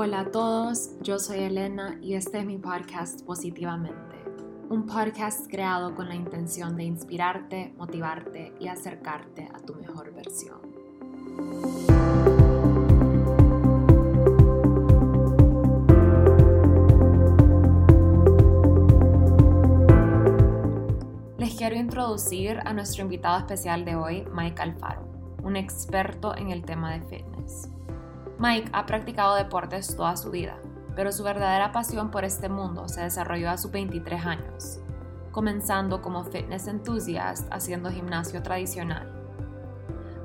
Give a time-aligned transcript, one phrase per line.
[0.00, 4.14] Hola a todos, yo soy Elena y este es mi podcast Positivamente,
[4.68, 10.60] un podcast creado con la intención de inspirarte, motivarte y acercarte a tu mejor versión.
[21.38, 25.08] Les quiero introducir a nuestro invitado especial de hoy, Mike Alfaro,
[25.42, 27.68] un experto en el tema de fitness.
[28.40, 30.58] Mike ha practicado deportes toda su vida,
[30.94, 34.78] pero su verdadera pasión por este mundo se desarrolló a sus 23 años,
[35.32, 39.12] comenzando como fitness enthusiast haciendo gimnasio tradicional.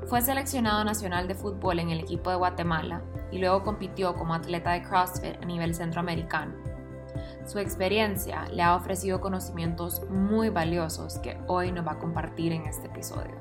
[0.06, 4.70] Fue seleccionado nacional de fútbol en el equipo de Guatemala y luego compitió como atleta
[4.70, 6.54] de CrossFit a nivel centroamericano.
[7.44, 12.66] Su experiencia le ha ofrecido conocimientos muy valiosos que hoy nos va a compartir en
[12.66, 13.34] este episodio.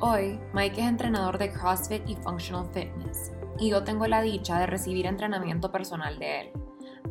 [0.00, 4.66] Hoy, Mike es entrenador de CrossFit y Functional Fitness y yo tengo la dicha de
[4.66, 6.50] recibir entrenamiento personal de él,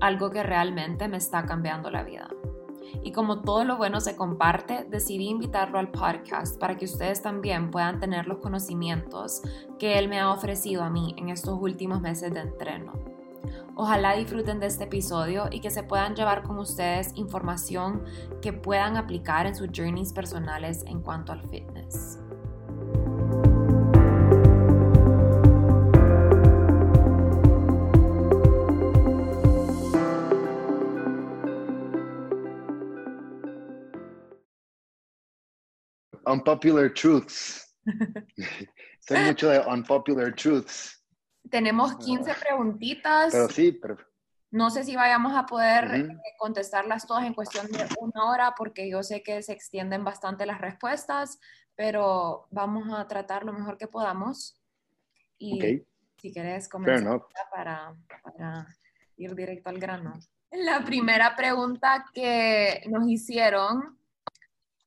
[0.01, 2.29] algo que realmente me está cambiando la vida.
[3.03, 7.71] Y como todo lo bueno se comparte, decidí invitarlo al podcast para que ustedes también
[7.71, 9.41] puedan tener los conocimientos
[9.79, 12.93] que él me ha ofrecido a mí en estos últimos meses de entreno.
[13.75, 18.03] Ojalá disfruten de este episodio y que se puedan llevar con ustedes información
[18.41, 22.19] que puedan aplicar en sus journeys personales en cuanto al fitness.
[36.25, 37.75] Unpopular truths.
[38.99, 41.03] Soy mucho de unpopular truths.
[41.49, 42.35] Tenemos 15 ah.
[42.39, 43.33] preguntitas.
[43.33, 43.97] Pero sí, pero...
[44.51, 46.07] No sé si vayamos a poder eh,
[46.37, 50.61] contestarlas todas en cuestión de una hora porque yo sé que se extienden bastante las
[50.61, 51.39] respuestas,
[51.75, 54.61] pero vamos a tratar lo mejor que podamos.
[55.39, 55.83] Y
[56.17, 58.67] si quieres comenzar para, para
[59.17, 60.13] ir directo al grano.
[60.51, 63.97] La primera pregunta que nos hicieron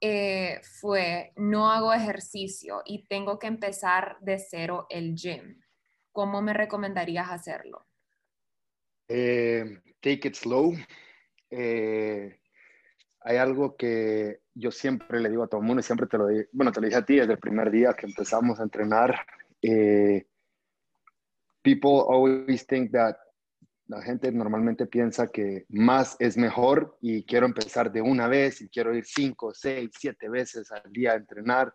[0.01, 5.61] eh, fue, no hago ejercicio y tengo que empezar de cero el gym.
[6.13, 7.87] ¿Cómo me recomendarías hacerlo?
[9.09, 10.75] Eh, take it slow.
[11.51, 12.41] Eh,
[13.21, 16.27] hay algo que yo siempre le digo a todo el mundo y siempre te lo
[16.27, 19.27] digo, bueno, te lo dije a ti desde el primer día que empezamos a entrenar.
[21.63, 23.17] people always think that
[23.89, 28.69] la gente normalmente piensa que más es mejor y quiero empezar de una vez y
[28.69, 31.73] quiero ir cinco, seis, siete veces al día a entrenar.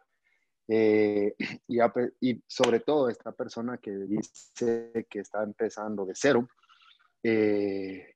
[0.68, 1.36] Eh,
[2.20, 6.48] y, sobre todo esta persona que dice que está empezando de cero,
[7.24, 8.16] eh,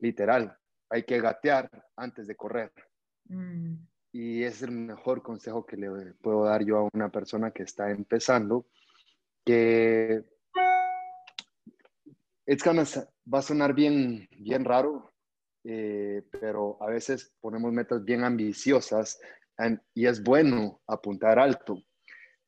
[0.00, 0.56] literal,
[0.90, 2.72] hay que gatear antes de correr.
[3.26, 3.74] Mm.
[4.14, 5.88] Y es el mejor consejo que le
[6.20, 8.66] puedo dar yo a una persona que está empezando,
[9.44, 10.24] que
[12.52, 12.84] it's gonna,
[13.32, 15.10] va a sonar bien, bien raro,
[15.64, 19.18] eh, pero a veces ponemos metas bien ambiciosas
[19.94, 21.78] y es bueno apuntar alto.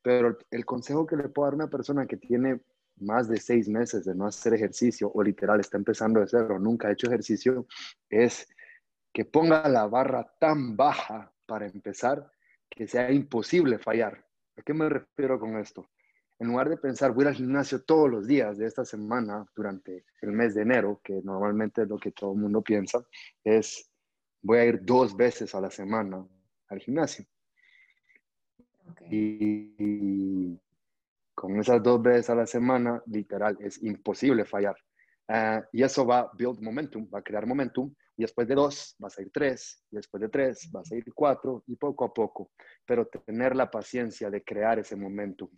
[0.03, 2.60] Pero el consejo que le puedo dar a una persona que tiene
[2.97, 6.88] más de seis meses de no hacer ejercicio o literal está empezando de cero, nunca
[6.88, 7.66] ha hecho ejercicio,
[8.10, 8.47] es
[9.12, 12.31] que ponga la barra tan baja para empezar
[12.69, 14.22] que sea imposible fallar.
[14.56, 15.88] ¿A qué me refiero con esto?
[16.44, 20.32] En lugar de pensar, voy al gimnasio todos los días de esta semana durante el
[20.32, 23.03] mes de enero, que normalmente es lo que todo el mundo piensa,
[23.43, 23.91] es
[24.43, 26.22] voy a ir dos veces a la semana
[26.69, 27.25] al gimnasio.
[29.10, 30.60] Y,
[31.34, 34.76] con esas dos veces a la semana, literal, es imposible fallar.
[35.26, 37.94] Ah, y eso va a build momentum, va a crear momentum.
[38.19, 39.82] Y después de dos, vas a ir tres.
[39.91, 41.65] Y después de tres, vas a ir cuatro.
[41.66, 42.53] Y poco a poco.
[42.84, 45.49] Pero tener la paciencia de crear ese momentum.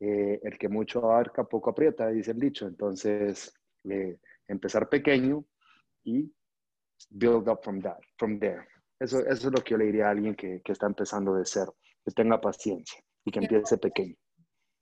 [0.00, 2.66] Eh, el que mucho abarca, poco aprieta, dice el dicho.
[2.66, 3.52] Entonces,
[3.84, 4.18] eh,
[4.48, 5.44] empezar pequeño
[6.04, 6.32] y
[7.10, 8.66] build up from, that, from there.
[8.98, 11.44] Eso, eso es lo que yo le diría a alguien que, que está empezando de
[11.44, 14.16] cero, que tenga paciencia y que empiece pequeño.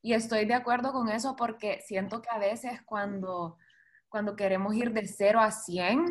[0.03, 3.59] Y estoy de acuerdo con eso porque siento que a veces cuando,
[4.09, 6.07] cuando queremos ir de cero a 100,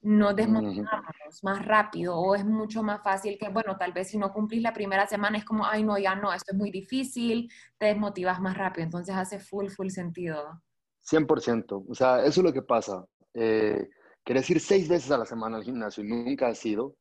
[0.00, 4.32] no desmotivamos más rápido o es mucho más fácil que, bueno, tal vez si no
[4.32, 7.86] cumplís la primera semana es como, ay, no, ya no, esto es muy difícil, te
[7.86, 10.62] desmotivas más rápido, entonces hace full, full sentido.
[11.02, 13.04] 100%, o sea, eso es lo que pasa.
[13.34, 13.88] Eh,
[14.24, 16.96] querés ir seis veces a la semana al gimnasio y nunca has ido,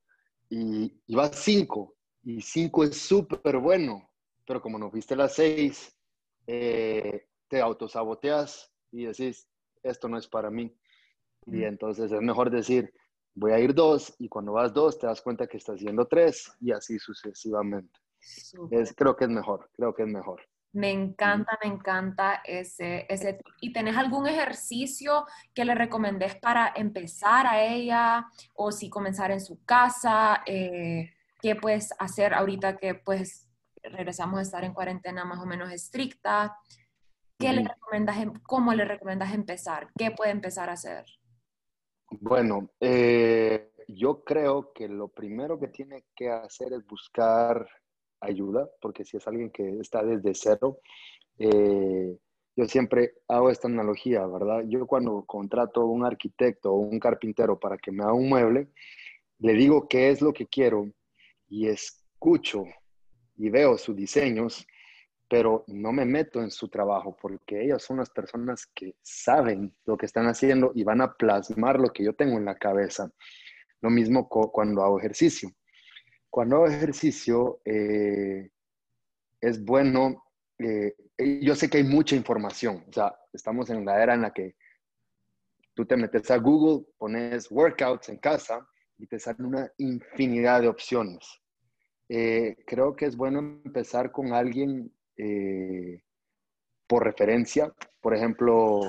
[0.50, 4.09] y, y vas cinco, y cinco es súper bueno,
[4.45, 5.95] pero como no fuiste las seis,
[6.47, 9.47] eh, te autosaboteas y decís,
[9.83, 10.75] esto no es para mí.
[11.47, 12.94] Y entonces es mejor decir,
[13.33, 16.51] voy a ir dos y cuando vas dos te das cuenta que estás yendo tres
[16.59, 17.99] y así sucesivamente.
[18.71, 20.41] Es, creo que es mejor, creo que es mejor.
[20.73, 23.39] Me encanta, me encanta ese, ese.
[23.61, 28.27] ¿Y tenés algún ejercicio que le recomendés para empezar a ella?
[28.53, 33.47] O si comenzar en su casa, eh, ¿qué puedes hacer ahorita que pues
[33.81, 36.57] regresamos a estar en cuarentena más o menos estricta?
[37.39, 39.89] ¿Qué le recomendas, em, ¿Cómo le recomiendas empezar?
[39.97, 41.05] ¿Qué puede empezar a hacer?
[42.09, 47.68] Bueno, eh, yo creo que lo primero que tiene que hacer es buscar
[48.21, 50.80] ayuda, porque si es alguien que está desde cero,
[51.38, 52.18] eh,
[52.56, 54.63] yo siempre hago esta analogía, ¿verdad?
[54.68, 58.69] Yo cuando contrato a un arquitecto o un carpintero para que me haga un mueble,
[59.39, 60.89] le digo qué es lo que quiero
[61.50, 62.63] y escucho
[63.36, 64.65] y veo sus diseños,
[65.29, 69.97] pero no me meto en su trabajo porque ellas son las personas que saben lo
[69.97, 73.12] que están haciendo y van a plasmar lo que yo tengo en la cabeza.
[73.81, 75.50] Lo mismo cuando hago ejercicio.
[76.29, 78.50] Cuando hago ejercicio, eh,
[79.41, 80.24] es bueno,
[80.59, 80.95] eh,
[81.41, 84.56] yo sé que hay mucha información, o sea, estamos en la era en la que
[85.74, 90.68] tú te metes a Google, pones workouts en casa y te salen una infinidad de
[90.68, 91.41] opciones.
[92.09, 94.91] Eh, creo que es bueno empezar con alguien
[96.87, 98.81] por referencia, por ejemplo,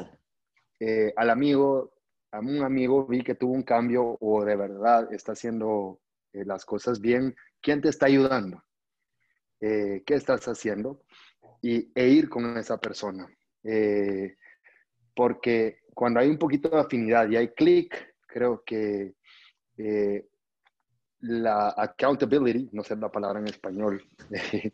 [1.17, 1.93] al amigo,
[2.31, 6.01] a un amigo vi que tuvo un cambio o de verdad está haciendo
[6.33, 8.63] eh, las cosas bien, ¿quién te está ayudando?
[9.61, 11.03] Eh, ¿Qué estás haciendo?
[11.63, 13.29] Y, e ir con esa persona.
[13.65, 14.37] Eh,
[15.15, 19.15] porque cuando hay un poquito de afinidad y hay clic, creo que
[21.21, 24.05] la accountability, no sé la palabra en español,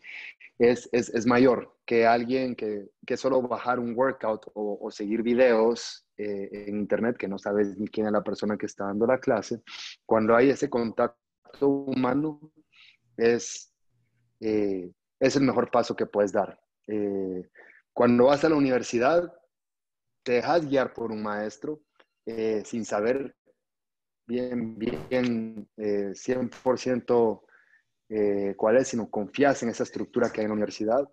[0.59, 6.07] es, es, es, mayor que alguien que, que, solo bajar un workout o, seguir videos
[6.17, 9.63] en internet que no sabes ni quién es la persona que está dando la clase.
[10.07, 12.53] Cuando hay ese contacto humano
[13.17, 13.73] es,
[14.41, 16.59] eh, es el mejor paso que puedes dar.
[16.87, 17.49] Eh,
[17.93, 19.33] cuando vas a la universidad,
[20.23, 21.81] te dejas guiar por un maestro
[22.27, 23.37] eh, sin saber
[24.27, 27.43] bien, bien, 100%
[28.57, 31.09] cuál es, sino confías en esa estructura que hay en la universidad,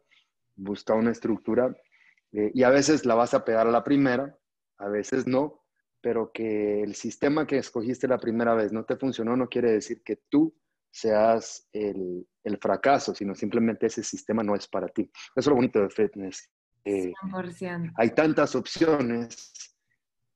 [0.56, 1.76] busca una estructura
[2.32, 4.38] y a veces la vas a pegar a la primera,
[4.78, 5.64] a veces no,
[6.02, 10.02] pero que el sistema que escogiste la primera vez no te funcionó, no quiere decir
[10.04, 10.54] que tú
[10.92, 15.04] seas el, el fracaso, sino simplemente ese sistema no es para ti.
[15.04, 16.50] Eso es lo bonito de fitness.
[16.84, 17.14] Eh,
[17.96, 19.54] hay tantas opciones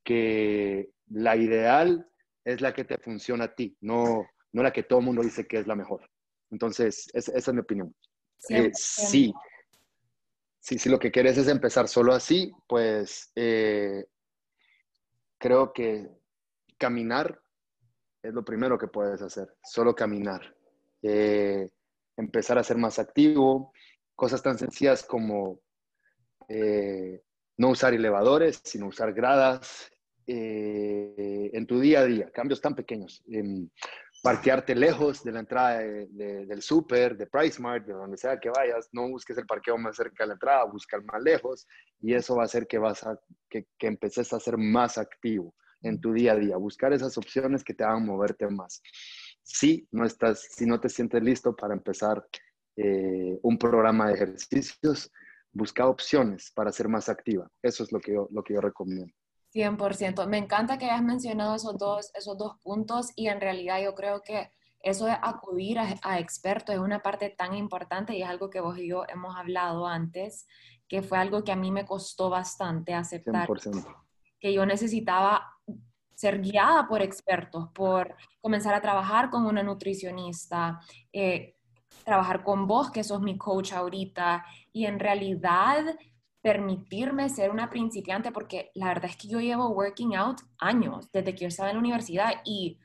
[0.03, 2.07] que la ideal
[2.43, 5.47] es la que te funciona a ti, no, no la que todo el mundo dice
[5.47, 6.07] que es la mejor.
[6.51, 7.94] Entonces, esa es mi opinión.
[8.50, 9.33] Eh, sí,
[10.59, 14.06] sí, si lo que quieres es empezar solo así, pues eh,
[15.38, 16.09] creo que
[16.77, 17.42] caminar
[18.21, 20.56] es lo primero que puedes hacer, solo caminar.
[21.01, 21.69] Eh,
[22.18, 23.71] empezar a ser más activo,
[24.15, 25.59] cosas tan sencillas como
[26.48, 27.21] eh,
[27.57, 29.91] no usar elevadores, sino usar gradas
[30.27, 33.24] en tu día a día, cambios tan pequeños.
[34.25, 39.07] Parquearte lejos de la entrada del súper, de PriceMart, de donde sea que vayas, no
[39.07, 41.68] busques el parqueo más cerca de la entrada, busca más lejos
[42.01, 45.54] y eso va a hacer que, vas a, que, que empeces a ser más activo
[45.83, 48.81] en tu día a día, buscar esas opciones que te hagan moverte más.
[49.44, 52.25] Si no, estás, si no te sientes listo para empezar
[52.77, 55.12] eh, un programa de ejercicios,
[55.51, 57.48] busca opciones para ser más activa.
[57.62, 59.13] Eso es lo que yo, lo que yo recomiendo.
[59.55, 60.27] 100%.
[60.27, 64.21] Me encanta que hayas mencionado esos dos, esos dos puntos y en realidad yo creo
[64.21, 68.59] que eso de acudir a, expertos es una parte tan importante y es algo que
[68.59, 70.45] vos y yo hemos hablado antes,
[70.88, 73.47] que fue algo que a mí me costó bastante aceptar.
[73.47, 73.83] 100%.
[74.39, 75.53] Que yo necesitaba
[76.13, 80.79] ser guiada por expertos, por comenzar a trabajar con una nutricionista,
[81.12, 81.55] eh,
[82.03, 85.97] trabajar con vos, que sos mi coach ahorita, y en realidad
[86.45, 91.33] permitirme ser una principiante, porque la verdad es que yo llevo working out años, desde
[91.33, 92.77] que yo estaba en la universidad y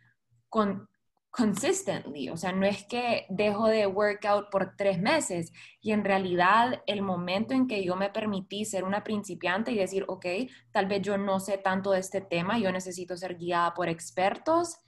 [0.49, 0.89] con
[1.29, 5.53] consistently, o sea, no es que dejo de workout por tres meses
[5.83, 10.07] y en realidad el momento en que yo me permití ser una principiante y decir,
[10.09, 10.25] ok,
[10.73, 14.79] tal vez yo no sé tanto de este tema, yo necesito ser guiada por expertos,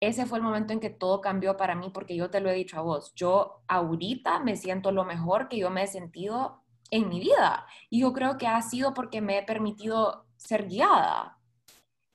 [0.00, 2.54] ese fue el momento en que todo cambió para mí porque yo te lo he
[2.54, 6.61] dicho a vos, yo ahorita me siento lo mejor que yo me he sentido
[6.92, 7.66] en mi vida.
[7.90, 11.38] Y yo creo que ha sido porque me he permitido ser guiada.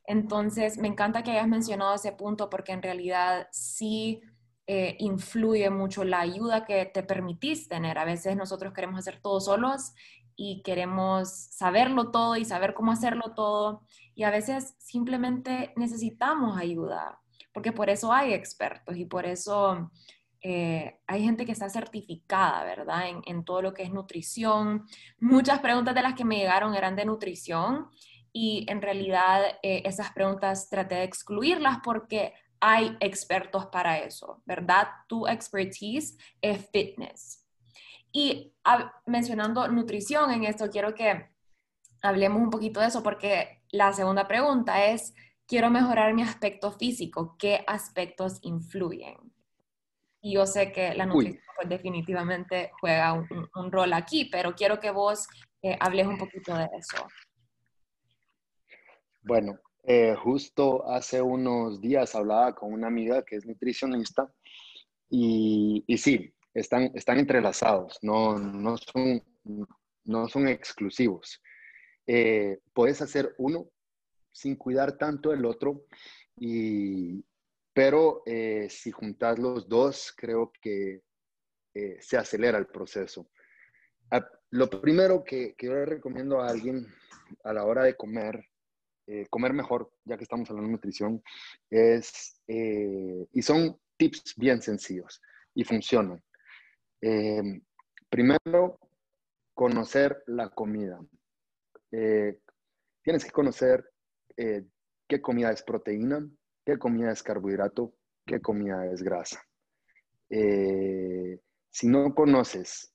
[0.05, 4.21] Entonces, me encanta que hayas mencionado ese punto porque en realidad sí
[4.67, 7.97] eh, influye mucho la ayuda que te permitís tener.
[7.97, 9.93] A veces nosotros queremos hacer todo solos
[10.35, 13.81] y queremos saberlo todo y saber cómo hacerlo todo.
[14.15, 17.19] Y a veces simplemente necesitamos ayuda
[17.57, 19.89] porque por eso hay expertos y por eso
[20.41, 23.09] eh, hay gente que está certificada, ¿verdad?
[23.09, 24.85] En, en, todo lo que es nutrición.
[25.19, 27.89] Muchas preguntas de las que me llegaron eran de nutrición
[28.39, 34.87] y en realidad eh, esas preguntas traté de excluirlas porque hay expertos para eso, ¿verdad?
[35.07, 37.43] Tu expertise es fitness.
[38.11, 38.53] Y
[39.05, 41.29] mencionando nutrición en esto, quiero que
[42.01, 45.13] hablemos un poquito de eso porque la segunda pregunta es,
[45.47, 49.17] quiero mejorar mi aspecto físico, ¿qué aspectos influyen?
[50.21, 54.91] Y yo sé que la nutrición pues, definitivamente juega un, rol aquí, pero quiero que
[54.91, 55.27] vos
[55.61, 57.07] eh, hables un poquito de eso.
[59.21, 64.31] Bueno, eh, justo hace unos días hablaba con una amiga que es nutricionista
[65.09, 69.23] y, y sí, están, están entrelazados, no, no, son,
[70.03, 71.41] no son exclusivos.
[72.07, 73.67] Eh, puedes hacer uno
[74.31, 75.85] sin cuidar tanto el otro,
[76.39, 77.23] y,
[77.77, 81.03] pero eh, si juntas los dos, creo que
[81.75, 83.29] eh, se acelera el proceso.
[84.09, 86.87] Ah, lo primero que, que, yo le recomiendo a alguien
[87.43, 88.43] a la hora de comer,
[89.29, 91.21] comer mejor, ya que estamos hablando de nutrición,
[91.69, 95.21] es, y son tips bien sencillos
[95.53, 96.21] y funcionan.
[98.09, 98.79] primero,
[99.53, 100.99] conocer la comida.
[101.91, 102.39] Eh,
[103.03, 103.87] tienes que conocer
[104.35, 104.65] eh,
[105.07, 106.27] qué comida es proteína,
[106.67, 107.93] qué comida es carbohidrato,
[108.25, 109.41] qué comida es grasa.
[110.29, 112.93] Eh, si no conoces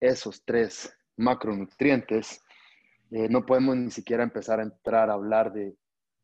[0.00, 2.42] esos tres macronutrientes,
[3.10, 5.76] no podemos ni siquiera empezar a entrar a hablar de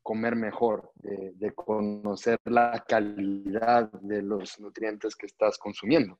[0.03, 6.19] comer mejor, de, conocer la calidad de los nutrientes que estás consumiendo.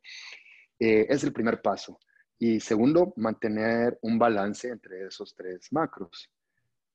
[0.80, 2.00] es el primer paso.
[2.38, 6.32] Y segundo, mantener un balance entre esos tres macros.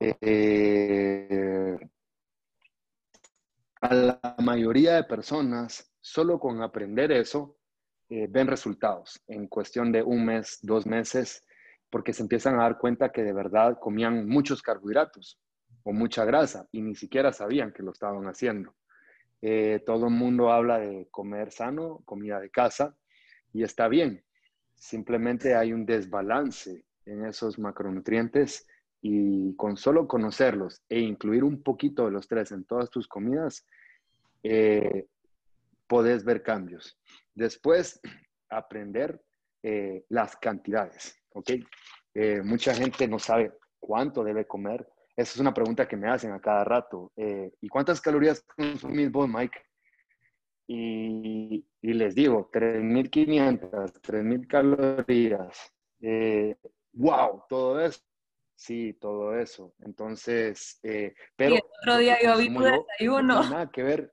[0.01, 1.77] Eh,
[3.85, 7.59] a la mayoría de personas, solo con aprender eso,
[8.09, 11.45] eh, ven resultados en cuestión de un mes, dos meses,
[11.91, 15.39] porque se empiezan a dar cuenta que de verdad comían muchos carbohidratos
[15.83, 18.75] o mucha grasa y ni siquiera sabían que lo estaban haciendo.
[19.43, 22.97] Eh, todo el mundo habla de comer sano, comida de casa,
[23.53, 24.25] y está bien,
[24.77, 28.67] Simplemente hay un desbalance en esos macronutrientes
[29.07, 33.67] y con solo conocerlos e incluir un poquito de los tres en todas tus comidas,
[34.43, 35.09] eh,
[35.87, 36.99] podés ver cambios.
[37.35, 38.01] Después,
[38.49, 39.21] aprender
[39.63, 41.51] eh, las cantidades, ¿ok?
[42.15, 44.89] Eh, mucha gente no sabe cuánto debe comer.
[45.15, 47.13] Esa es una pregunta que me hacen a cada rato.
[47.17, 49.61] ¿Y cuántas calorías consumís vos, Mike?
[50.67, 55.73] y, les digo, 3.500, 3.000 calorías.
[56.95, 57.37] ¡Wow!
[57.37, 58.01] Eh, todo eso.
[58.57, 59.75] Sí, todo eso.
[59.81, 61.55] Entonces, eh, pero...
[61.55, 63.35] Y el otro día yo vi tu desayuno.
[63.35, 64.13] No nada que ver.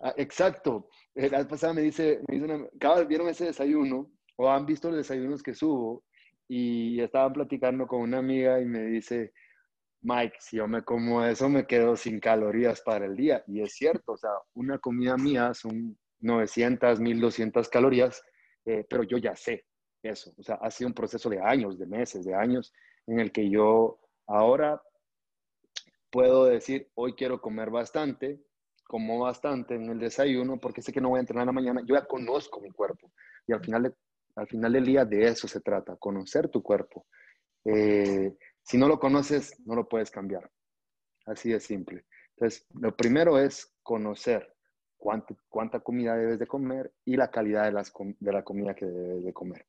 [0.00, 0.88] Ah, exacto.
[1.14, 4.10] La vez pasada me dice, me dice una, ¿vieron ese desayuno?
[4.36, 6.04] O han visto los desayunos que subo
[6.46, 9.32] y estaban platicando con una amiga y me dice,
[10.02, 13.42] Mike, si yo me como eso, me quedo sin calorías para el día.
[13.46, 18.22] Y es cierto, o sea, una comida mía son 900, 1200 calorías,
[18.64, 19.66] eh, pero yo ya sé
[20.02, 20.32] eso.
[20.38, 22.72] O sea, ha sido un proceso de años, de meses, de años,
[23.08, 24.82] en el que yo ahora
[26.10, 28.40] puedo decir, hoy quiero comer bastante,
[28.84, 31.82] como bastante en el desayuno, porque sé que no voy a entrenar en la mañana.
[31.86, 33.10] Yo ya conozco mi cuerpo.
[33.46, 33.94] Y al final,
[34.36, 37.06] al final del día de eso se trata, conocer tu cuerpo.
[37.64, 40.50] Eh, si no lo conoces, no lo puedes cambiar.
[41.26, 42.04] Así de simple.
[42.36, 44.54] Entonces, lo primero es conocer
[44.98, 48.86] cuánta, cuánta comida debes de comer y la calidad de, las, de la comida que
[48.86, 49.66] debes de comer.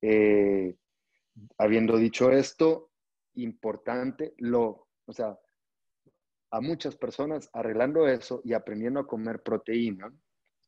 [0.00, 0.76] Eh,
[1.58, 2.90] habiendo dicho esto,
[3.34, 5.38] importante, lo, o sea,
[6.50, 10.12] a muchas personas arreglando eso y aprendiendo a comer proteína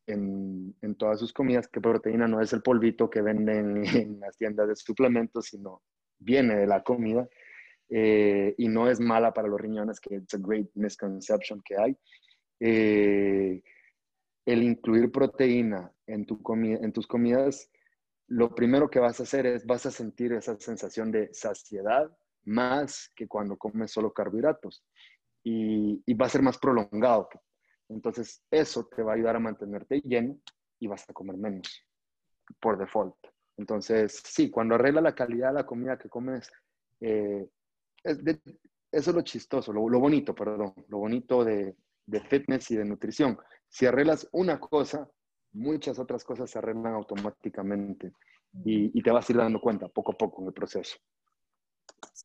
[0.07, 4.37] en, en, todas sus comidas, que proteína no es el polvito que venden en las
[4.37, 5.83] tiendas de suplementos, sino
[6.19, 7.29] viene de la comida,
[7.89, 11.97] eh, y no es mala para los riñones, que es a great misconception que hay.
[12.61, 13.63] Eh,
[14.47, 17.71] el incluir proteína en, tu en tus comidas,
[18.29, 22.11] lo primero que vas a hacer es, vas a sentir esa sensación de saciedad
[22.45, 24.85] más que cuando comes solo carbohidratos
[25.43, 27.29] y, va a ser más prolongado.
[27.89, 30.39] Entonces, eso te va a ayudar a mantenerte lleno
[30.79, 31.85] y vas a comer menos
[32.61, 33.17] por default.
[33.57, 36.51] Entonces, sí, cuando arregla la calidad de la comida que comes,
[37.01, 37.47] eh,
[38.03, 38.31] eso
[38.91, 41.77] es lo chistoso, lo, bonito, perdón, lo bonito de,
[42.29, 43.39] fitness y de nutrición.
[43.69, 45.09] Si arreglas una cosa,
[45.55, 48.13] muchas otras cosas se arreglan automáticamente
[48.65, 50.97] y, te vas a ir dando cuenta poco a poco en el proceso.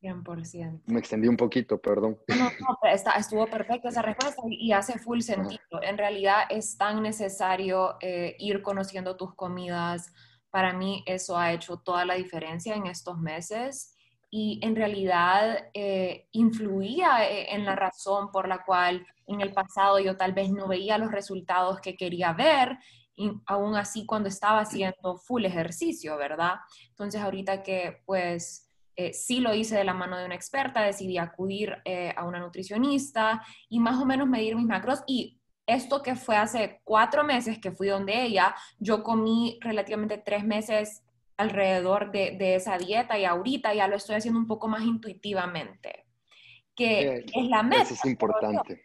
[0.02, 0.82] 100%.
[0.86, 2.20] Me extendí un poquito, perdón.
[2.28, 5.82] No, no, está, estuvo perfecta esa respuesta y hace full sentido.
[5.82, 10.14] En realidad es tan necesario eh, ir conociendo tus comidas.
[10.52, 13.96] Para mí eso ha hecho toda la diferencia en estos meses
[14.32, 20.00] y en realidad eh, influía eh, en la razón por la cual en el pasado
[20.00, 22.78] yo tal vez no veía los resultados que quería ver,
[23.20, 26.54] y aún así cuando estaba haciendo full ejercicio, ¿verdad?
[26.88, 31.18] Entonces ahorita que pues eh, sí lo hice de la mano de una experta, decidí
[31.18, 31.76] acudir
[32.16, 36.82] a una nutricionista y más o menos medir mis macros y esto que fue hace
[36.86, 41.04] cuatro meses que fui donde ella, yo comí relativamente tres meses
[41.38, 46.06] alrededor de, esa dieta y ahorita ya lo estoy haciendo un poco más intuitivamente,
[46.74, 47.84] que es la meta.
[47.84, 48.82] Eso es importante.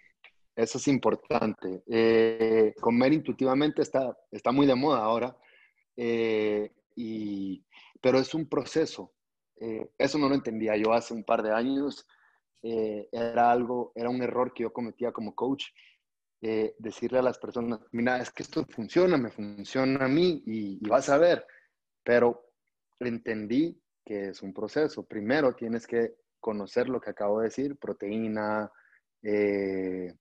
[0.56, 1.82] Eso es importante.
[1.86, 5.36] Eh, comer intuitivamente está, está muy de moda ahora,
[5.96, 7.64] eh, y,
[8.00, 9.12] pero es un proceso.
[9.56, 12.06] Eh, eso no lo entendía yo hace un par de años.
[12.62, 15.66] era algo, era un error que yo cometía como coach.
[16.78, 20.88] decirle a las personas, mira, es que esto funciona, me funciona a mí y, y
[20.88, 21.46] vas a ver
[22.04, 22.52] pero
[23.00, 25.04] entendí que es un proceso.
[25.04, 28.70] Primero tienes que conocer lo que acabo de decir, proteína,
[29.22, 30.14] eh,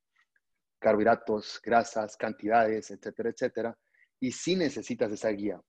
[0.84, 3.78] carbohidratos, grasas, cantidades, etcétera, etcétera.
[4.20, 5.62] Y sí necesitas esa guía.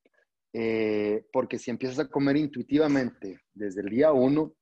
[0.52, 4.54] Eh, porque si empiezas a comer intuitivamente desde el día uno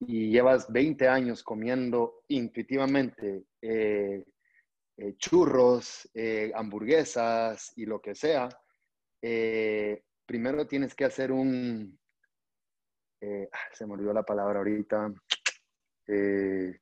[0.00, 4.24] y llevas 20 años comiendo intuitivamente eh,
[5.16, 6.08] churros,
[6.54, 8.48] hamburguesas y lo que sea,
[10.26, 11.98] primero tienes que hacer un,
[13.20, 15.12] eh, ah, se me olvidó la palabra ahorita,
[16.06, 16.80] eh,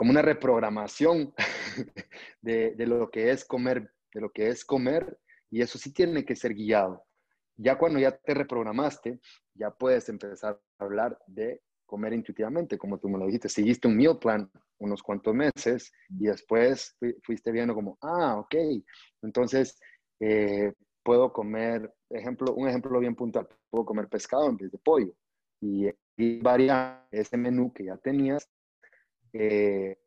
[0.00, 1.34] como una reprogramación
[2.40, 5.18] de, lo que es comer, de lo que es comer,
[5.50, 7.04] y eso sí tiene que ser guiado.
[7.58, 9.20] Ya cuando ya te reprogramaste,
[9.52, 13.98] ya puedes empezar a hablar de comer intuitivamente, como tú me lo dijiste, seguiste un
[13.98, 18.54] meal plan unos cuantos meses y después fuiste viendo como, ah, ok,
[19.20, 19.78] entonces
[20.18, 25.12] eh, puedo comer, ejemplo, un ejemplo bien puntual, puedo comer pescado en vez de pollo.
[25.60, 25.90] Y,
[26.42, 28.48] variar ese menú que ya tenías
[29.32, 29.98] eh,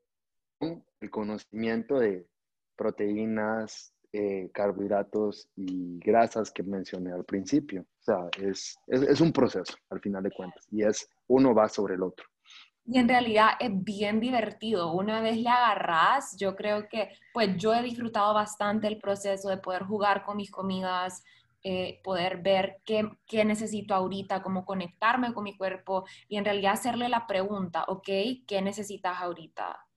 [0.60, 2.28] el conocimiento de
[2.76, 7.82] proteínas, eh, carbohidratos y grasas que mencioné al principio.
[7.82, 11.68] O sea, es, es, es un proceso al final de cuentas y es uno va
[11.68, 12.26] sobre el otro.
[12.86, 14.92] Y en realidad es bien divertido.
[14.92, 19.58] Una vez le agarras, yo creo que, pues yo he disfrutado bastante el proceso de
[19.58, 21.24] poder jugar con mis comidas,
[21.64, 26.74] eh, poder ver qué, qué, necesito ahorita, cómo conectarme con mi cuerpo y en realidad
[26.74, 28.08] hacerle la pregunta, ok,
[28.46, 29.88] ¿qué necesitas ahorita?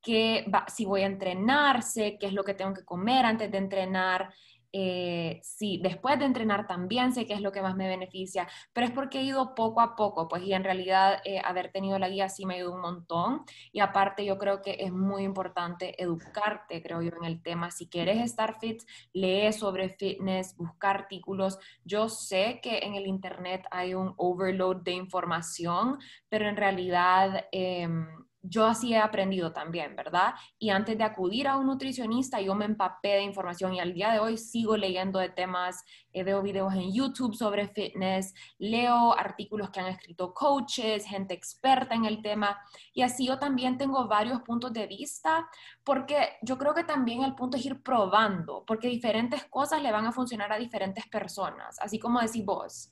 [0.00, 4.32] ¿Qué si voy a entrenarse, qué es lo que tengo que comer antes de entrenar,
[4.72, 8.86] eh, sí, después de entrenar también sé qué es lo que más me beneficia, pero
[8.86, 12.08] es porque he ido poco a poco, pues y en realidad eh, haber tenido la
[12.08, 16.82] guía sí me ayudó un montón y aparte yo creo que es muy importante educarte,
[16.82, 17.70] creo yo, en el tema.
[17.70, 21.58] Si quieres estar fit, lee sobre fitness, busca artículos.
[21.84, 27.46] Yo sé que en el internet hay un overload de información, pero en realidad...
[27.52, 28.06] Em,
[28.42, 30.34] yo así he aprendido también, ¿verdad?
[30.58, 34.12] Y antes de acudir a un nutricionista, yo me empapé de información y al día
[34.12, 39.70] de hoy sigo leyendo de temas, eh, veo videos en YouTube sobre fitness, leo artículos
[39.70, 42.58] que han escrito coaches, gente experta en el tema
[42.94, 45.46] y así yo también tengo varios puntos de vista
[45.84, 50.06] porque yo creo que también el punto es ir probando, porque diferentes cosas le van
[50.06, 52.90] a funcionar a diferentes personas, así como decís vos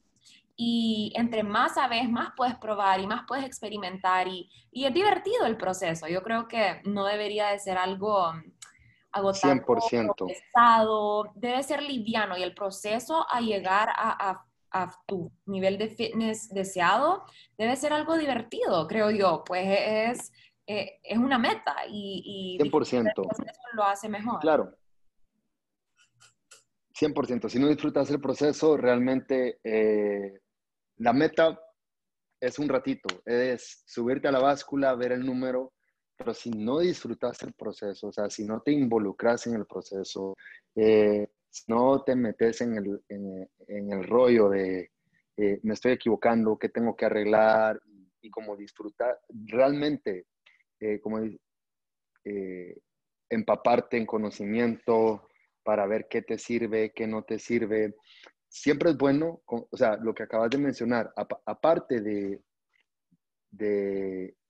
[0.61, 5.47] y entre más sabes, más puedes probar y más puedes experimentar y, y, es divertido
[5.47, 6.09] el proceso.
[6.09, 8.43] Yo creo que no debería de ser algo mm,
[9.13, 10.27] agotado, 100%.
[10.27, 15.91] pesado, debe ser liviano y el proceso a llegar a, a, a, tu nivel de
[15.91, 17.25] fitness deseado
[17.57, 20.33] debe ser algo divertido, creo yo, pues es,
[20.67, 23.13] eh, es una meta y, y 100%.
[23.75, 24.41] lo hace mejor.
[24.41, 24.73] Claro.
[26.99, 27.49] 100%.
[27.49, 30.33] Si no disfrutas el proceso, realmente eh,
[30.99, 31.59] la meta
[32.41, 35.73] es un ratito, es subirte a la báscula, ver el número,
[36.17, 40.37] pero si no disfrutas el proceso, o sea, si no te involucras en el proceso,
[40.75, 41.29] eh,
[41.67, 44.91] no te metes en el, en, el rollo de
[45.37, 47.81] eh, me estoy equivocando, qué tengo que arreglar
[48.21, 50.27] y, como disfrutar, realmente,
[50.81, 51.21] eh, como
[53.31, 55.29] empaparte en conocimiento
[55.63, 57.95] para ver qué te sirve, qué no te sirve,
[58.49, 61.13] siempre es bueno, o sea, lo que acabas de mencionar,
[61.45, 62.41] aparte de,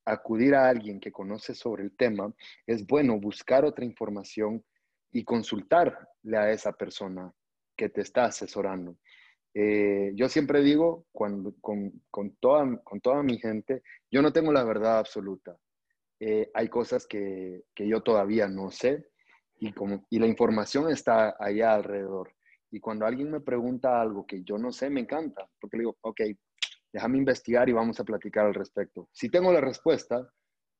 [0.04, 2.32] acudir a alguien que conoce sobre el tema,
[2.66, 4.64] es bueno buscar otra información
[5.12, 7.30] y consultarle a esa persona
[7.76, 8.96] que te está asesorando.
[9.52, 11.54] Eh, yo siempre digo con,
[12.40, 15.58] toda, mi gente, yo no tengo la verdad absoluta.
[16.20, 19.06] Eh, hay cosas que, yo todavía no sé
[19.60, 22.32] y la información está allá alrededor.
[22.70, 25.96] Y cuando alguien me pregunta algo que yo no sé, me encanta, porque le digo,
[26.02, 26.20] ok,
[26.92, 29.08] déjame investigar y vamos a platicar al respecto.
[29.12, 30.30] Si tengo la respuesta,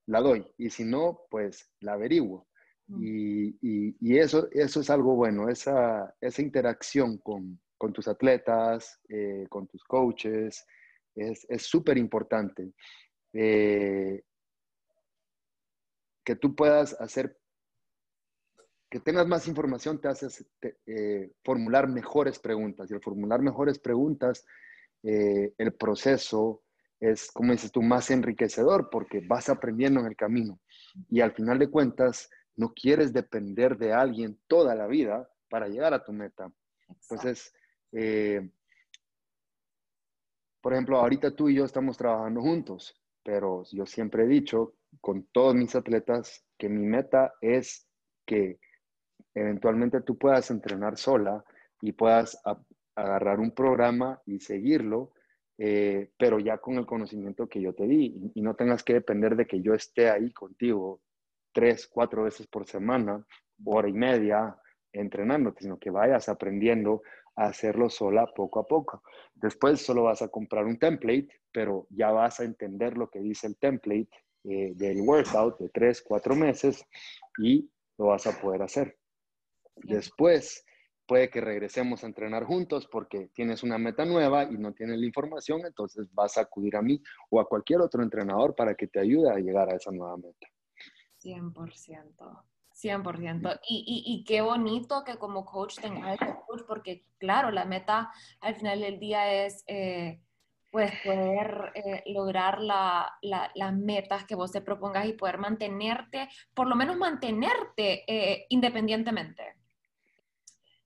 [0.06, 2.46] la doy, y si no, pues la averiguo.
[2.88, 3.02] Mm.
[3.02, 9.46] Y, y, eso, eso es algo bueno, esa, esa interacción con, con tus atletas, eh,
[9.48, 10.66] con tus coaches,
[11.14, 12.72] es súper importante.
[13.32, 14.22] Eh,
[16.24, 17.38] que tú puedas hacer,
[18.90, 20.28] que tengas más información te hace
[20.86, 22.90] eh, formular mejores preguntas.
[22.90, 24.46] Y al formular mejores preguntas,
[25.02, 26.64] el proceso
[26.98, 30.60] es, como dices tú, más enriquecedor porque vas aprendiendo en el camino.
[31.08, 35.94] Y al final de cuentas, no quieres depender de alguien toda la vida para llegar
[35.94, 36.52] a tu meta.
[36.88, 37.54] Entonces,
[37.92, 38.50] eh,
[40.60, 45.24] por ejemplo, ahorita tú y yo estamos trabajando juntos, pero yo siempre he dicho con
[45.32, 47.86] todos mis atletas que mi meta es
[48.26, 48.58] que
[49.34, 51.44] eventualmente tú puedas entrenar sola
[51.80, 52.40] y puedas
[52.94, 55.12] agarrar un programa y seguirlo,
[55.58, 59.36] eh, pero ya con el conocimiento que yo te di y, no tengas que depender
[59.36, 61.00] de que yo esté ahí contigo
[61.52, 63.24] tres, cuatro veces por semana,
[63.64, 64.56] hora y media,
[64.92, 67.02] entrenándote, sino que vayas aprendiendo
[67.36, 69.02] hacerlo sola poco a poco.
[69.34, 73.46] Después solo vas a comprar un template, pero ya vas a entender lo que dice
[73.46, 74.08] el template
[74.44, 76.84] eh, del workout de tres, cuatro meses
[77.38, 78.96] y lo vas a poder hacer.
[79.82, 80.64] Después
[81.06, 85.06] puede que regresemos a entrenar juntos porque tienes una meta nueva y no tienes la
[85.06, 89.00] información, entonces vas a acudir a mí o a cualquier otro entrenador para que te
[89.00, 90.46] ayude a llegar a esa nueva meta.
[91.22, 92.44] 100%.
[92.74, 93.60] 100%.
[93.68, 98.12] Y, y, y, qué bonito que como coach tengas ese coach, porque claro, la meta
[98.40, 100.20] al final del día es eh,
[100.70, 106.68] pues poder eh, lograr la, las metas que vos te propongas y poder mantenerte, por
[106.68, 109.57] lo menos mantenerte eh, independientemente.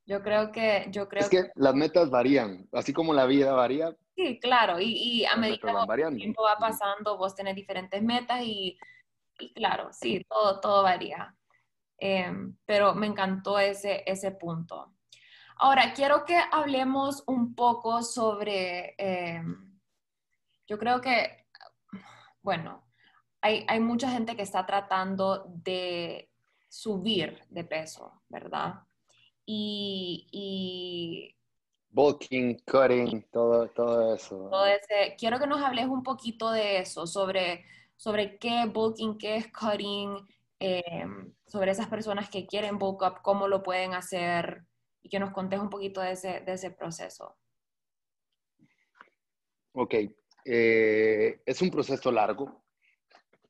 [0.05, 0.87] Yo creo que...
[0.91, 3.95] Yo creo es que, las metas varían, así como la vida varía.
[4.17, 8.43] Sí, claro, y, y a medida que el tiempo va pasando, vos tenés diferentes metas
[8.43, 8.79] y,
[9.39, 11.35] y claro, sí, todo, todo varía.
[11.99, 14.95] Em, pero me encantó ese, ese punto.
[15.57, 19.79] Ahora, quiero que hablemos un poco sobre, em,
[20.67, 21.47] yo creo que,
[22.43, 22.89] bueno,
[23.41, 26.29] hay, hay, mucha gente que está tratando de
[26.69, 28.83] subir de peso, ¿verdad?
[29.45, 30.27] Y...
[30.33, 31.37] y
[31.91, 34.49] bulking, cutting, todo, todo eso.
[34.51, 37.65] Todo ese, quiero que nos hables un poquito de eso, sobre,
[37.97, 40.27] sobre qué bulking, qué es cutting,
[40.65, 44.63] Em, sobre esas personas que quieren book up, cómo lo pueden hacer
[45.03, 47.37] y que nos contes un poquito de ese, de ese proceso.
[49.73, 49.95] Ok,
[50.45, 52.63] eh, es un proceso largo.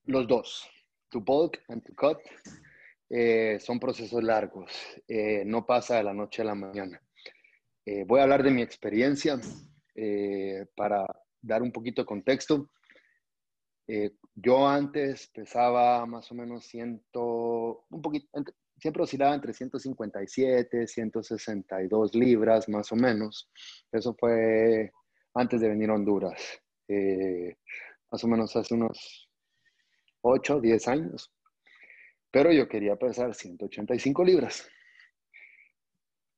[0.04, 0.66] Los dos,
[1.10, 2.16] to bulk and to cut,
[3.12, 4.72] eh, son procesos largos.
[5.06, 7.00] Eh, no pasa de la noche a la mañana.
[8.06, 9.38] voy a hablar de mi experiencia
[10.74, 11.04] para
[11.42, 12.70] dar un poquito de contexto.
[13.88, 18.26] Eh, yo antes pesaba más o menos ciento, un poquito,
[18.78, 23.50] siempre oscilaba entre 157, 162 libras más o menos.
[23.90, 24.92] Eso fue
[25.34, 26.40] antes de venir a Honduras,
[26.88, 27.56] eh,
[28.10, 29.28] más o menos hace unos
[30.22, 31.30] 8, 10 años.
[32.32, 34.68] Pero yo quería pesar 185 libras.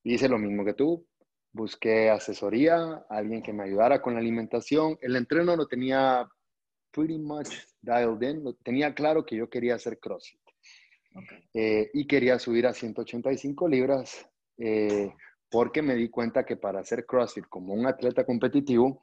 [0.02, 1.06] Hice lo mismo que tú,
[1.52, 4.98] busqué asesoría, alguien que me ayudara con la alimentación.
[5.00, 6.28] El entreno lo tenía
[6.90, 7.48] pretty much
[7.80, 8.44] dialed in.
[8.64, 10.40] Tenía claro que yo quería hacer CrossFit.
[11.54, 14.28] Eh, y quería subir a 185 libras
[14.58, 15.12] eh,
[15.48, 19.00] porque me di cuenta que para hacer CrossFit como un atleta competitivo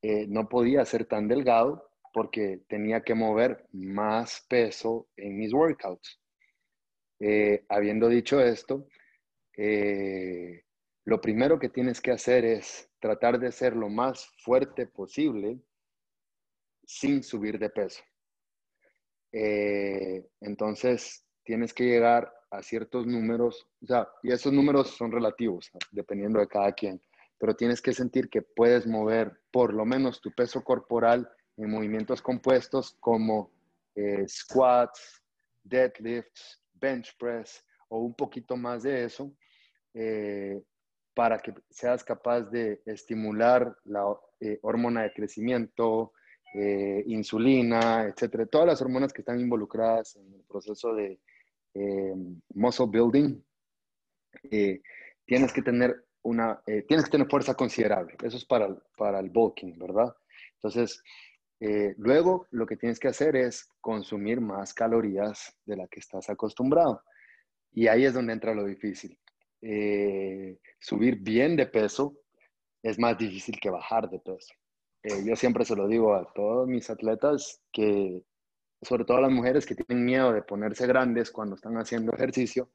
[0.00, 1.85] eh, no podía ser tan delgado
[2.16, 6.18] porque tenía que mover más peso en mis workouts.
[7.68, 8.88] habiendo dicho esto,
[11.04, 15.60] lo primero que tienes que hacer es tratar de ser lo más fuerte posible
[16.86, 18.02] sin subir de peso.
[19.30, 25.70] Eh, entonces, tienes que llegar a ciertos números, o sea, y esos números son relativos,
[25.90, 26.98] dependiendo de cada quien,
[27.36, 32.20] pero tienes que sentir que puedes mover por lo menos tu peso corporal en movimientos
[32.20, 33.50] compuestos como
[33.94, 35.22] eh, squats,
[35.62, 39.32] deadlifts, bench press o un poquito más de eso,
[39.94, 40.62] eh,
[41.14, 44.04] para que seas capaz de estimular la
[44.62, 46.12] hormona de crecimiento,
[46.54, 51.20] eh, insulina, etcétera, todas las hormonas que están involucradas en el proceso de
[51.74, 52.14] eh,
[52.54, 53.38] muscle building,
[54.50, 54.80] eh,
[55.26, 58.16] tienes que tener una, eh, tienes que tener fuerza considerable.
[58.22, 60.14] Eso es para, para el bulking, ¿verdad?
[60.54, 61.02] Entonces,
[61.60, 66.28] eh, luego lo que tienes que hacer es consumir más calorías de la que estás
[66.28, 67.02] acostumbrado.
[67.72, 69.18] Y ahí es donde entra lo difícil.
[69.62, 72.16] Eh, subir bien de peso
[72.82, 74.54] es más difícil que bajar de peso.
[75.24, 78.22] yo siempre se lo digo a todos mis atletas que,
[78.82, 82.70] sobre todo a las mujeres que tienen miedo de ponerse grandes cuando están haciendo ejercicio,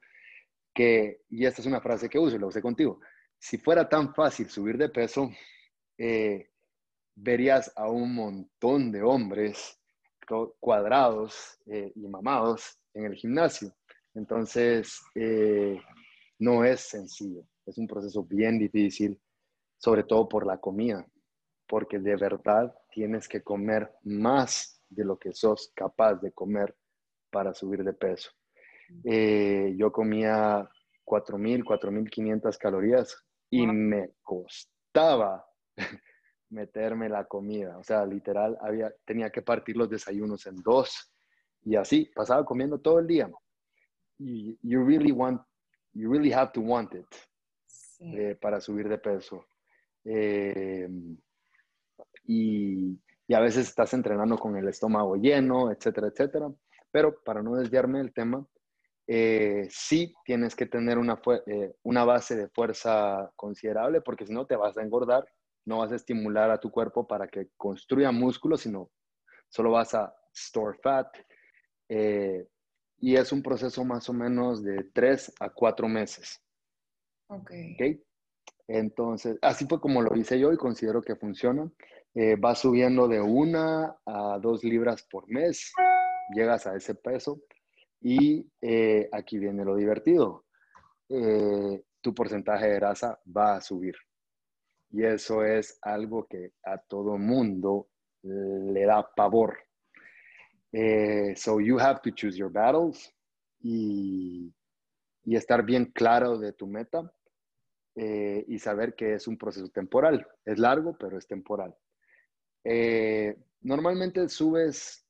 [0.74, 3.00] que, y esta es una frase que uso y lo usé contigo,
[3.38, 5.30] si fuera tan fácil subir de peso,
[5.98, 6.51] eh,
[7.16, 9.78] verías a un montón de hombres
[10.60, 13.74] cuadrados eh, y mamados en el gimnasio.
[14.14, 15.80] Entonces, eh,
[16.40, 19.20] no es sencillo, es un proceso bien difícil,
[19.78, 21.06] sobre todo por la comida,
[21.68, 26.76] porque de verdad tienes que comer más de lo que sos capaz de comer
[27.30, 28.32] para subir de peso.
[29.04, 30.70] yo comía
[31.06, 33.16] 4.000, 4.500 calorías
[33.50, 35.46] y me costaba
[36.52, 37.78] meterme la comida.
[37.78, 41.12] O sea, literal, había, tenía que partir los desayunos en dos
[41.64, 43.30] y así, pasaba comiendo todo el día.
[44.18, 45.42] Y you really want,
[45.94, 47.08] you really have to want it
[48.00, 49.46] eh, para subir de peso.
[50.04, 51.18] Em,
[52.24, 56.52] y, y, a veces estás entrenando con el estómago lleno, etcétera, etcétera.
[56.92, 58.46] Pero para no desviarme del tema,
[59.08, 64.46] eh, sí tienes que tener una, eh, una base de fuerza considerable porque si no
[64.46, 65.26] te vas a engordar,
[65.66, 68.92] no vas a estimular a tu cuerpo para que construya músculo, sino
[69.50, 71.08] solo vas a store fat.
[71.90, 72.48] Eh,
[73.00, 76.42] y es un proceso más o menos de tres a cuatro meses.
[77.28, 77.52] Ok.
[77.76, 78.04] ¿Okay?
[78.68, 81.70] Entonces, así fue como lo hice yo y considero que funciona.
[82.44, 85.72] va subiendo de una a dos libras por mes,
[86.34, 87.42] llegas a ese peso
[88.02, 90.46] y eh, aquí viene lo divertido.
[91.10, 93.96] Eh, tu porcentaje de grasa va a subir.
[94.92, 97.88] Y eso es algo que a todo mundo
[98.24, 99.58] le da pavor.
[100.72, 103.14] Eh, so you have to choose your battles
[103.60, 104.54] y,
[105.24, 107.12] y estar bien claro de tu meta
[107.94, 110.26] y saber que es un proceso temporal.
[110.46, 111.76] Es largo, pero es temporal.
[113.62, 115.06] normalmente subes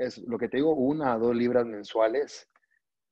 [0.00, 2.48] es lo que te digo, una a dos libras mensuales,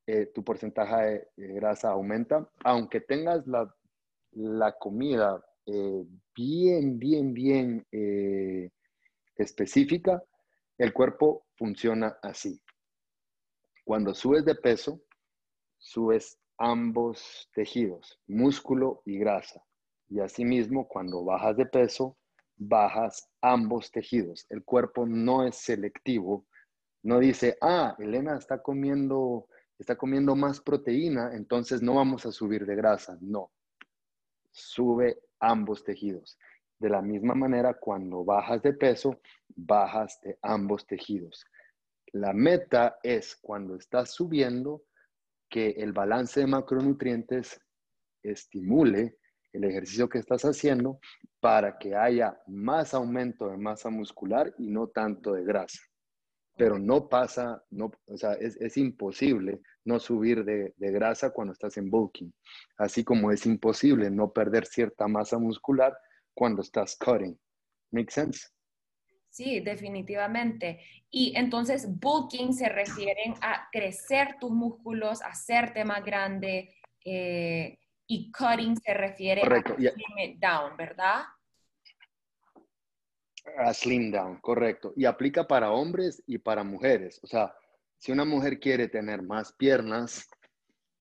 [0.07, 3.75] eh, tu porcentaje de, grasa aumenta, aunque tengas la,
[4.33, 6.05] la comida eh,
[6.35, 8.71] bien, bien, bien eh,
[9.37, 10.23] específica,
[10.79, 12.61] el cuerpo funciona así.
[13.85, 15.01] Cuando subes de peso,
[15.79, 19.63] subes ambos tejidos, músculo y grasa.
[20.09, 22.17] Y asimismo, cuando bajas de peso,
[22.57, 24.47] bajas ambos tejidos.
[24.49, 26.47] El cuerpo no es selectivo
[27.03, 32.67] no dice, ah, Elena está comiendo, está comiendo más proteína, entonces no vamos a subir
[32.67, 33.17] de grasa.
[33.21, 33.53] No,
[34.51, 36.39] sube ambos tejidos.
[36.79, 41.45] De la misma manera, cuando bajas de peso, bajas de ambos tejidos.
[42.13, 44.83] La meta es cuando estás subiendo
[45.51, 47.61] que el balance de macronutrientes
[48.23, 49.19] estimule
[49.53, 51.01] el ejercicio que estás haciendo
[51.41, 55.88] para que haya más aumento de masa muscular y no tanto de grasa
[56.59, 61.89] pero no pasa, no, o sea, es, imposible no subir de, grasa cuando estás en
[61.89, 62.35] bulking,
[62.77, 65.97] así como es imposible no perder cierta masa muscular
[66.35, 67.39] cuando estás cutting.
[67.93, 68.49] ¿Make sense?
[69.31, 70.81] Sí, definitivamente.
[71.11, 78.77] Y entonces bulking se refieren a crecer tus músculos, hacerte más grande, eh, y cutting
[78.77, 81.23] se refiere a it down, ¿verdad?
[83.57, 84.93] A slim down, correcto.
[84.97, 87.21] Y aplica para hombres y para mujeres.
[87.23, 87.55] O sea,
[87.97, 90.29] si una mujer quiere tener más piernas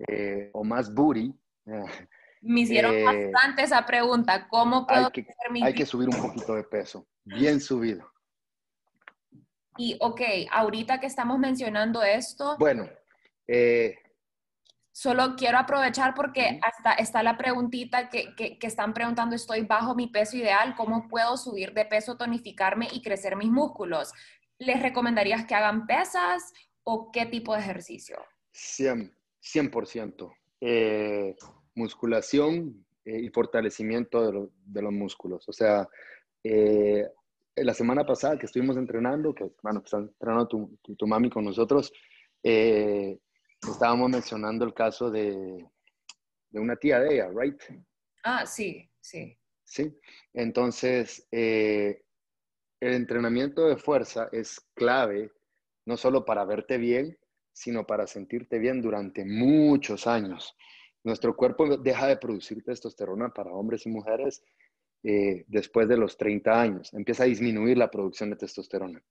[0.08, 1.34] eh, o más booty.
[1.66, 1.84] Eh,
[2.42, 4.48] Me hicieron eh, bastante esa pregunta.
[4.48, 5.28] ¿Cómo puedo hay que,
[5.64, 7.08] hay que subir un poquito de peso.
[7.24, 8.10] Bien subido.
[9.78, 12.56] Y, ok, ahorita que estamos mencionando esto.
[12.58, 12.90] Bueno,
[13.48, 13.96] eh,
[15.00, 20.08] Solo quiero aprovechar porque hasta está la preguntita que, que, están preguntando, estoy bajo mi
[20.08, 24.12] peso ideal, ¿cómo puedo subir de peso, tonificarme y crecer mis músculos?
[24.58, 26.52] ¿Les recomendarías que hagan pesas
[26.84, 28.18] o qué tipo de ejercicio?
[28.56, 29.14] 100%.
[29.40, 30.34] 100%.
[30.62, 31.36] Eh,
[31.76, 35.48] musculación eh, y fortalecimiento de, de, los músculos.
[35.48, 35.88] O sea,
[36.44, 37.06] eh,
[37.56, 41.46] la semana pasada que estuvimos entrenando, que bueno, está entrenando tu, tu, tu mami con
[41.46, 41.94] nosotros,
[42.42, 43.20] eh,
[43.62, 45.66] estábamos mencionando el caso de,
[46.50, 47.62] de una tía de ella, ¿right?
[48.24, 49.38] Ah, sí, sí.
[49.64, 49.94] Sí,
[50.34, 52.02] entonces eh,
[52.80, 55.32] el entrenamiento de fuerza es clave
[55.86, 57.18] no solo para verte bien,
[57.54, 60.56] sino para sentirte bien durante muchos años.
[61.04, 64.44] nuestro cuerpo deja de producir testosterona para hombres y mujeres
[65.04, 66.94] eh, después de los 30 años.
[66.94, 69.02] Empieza a disminuir la producción de testosterona.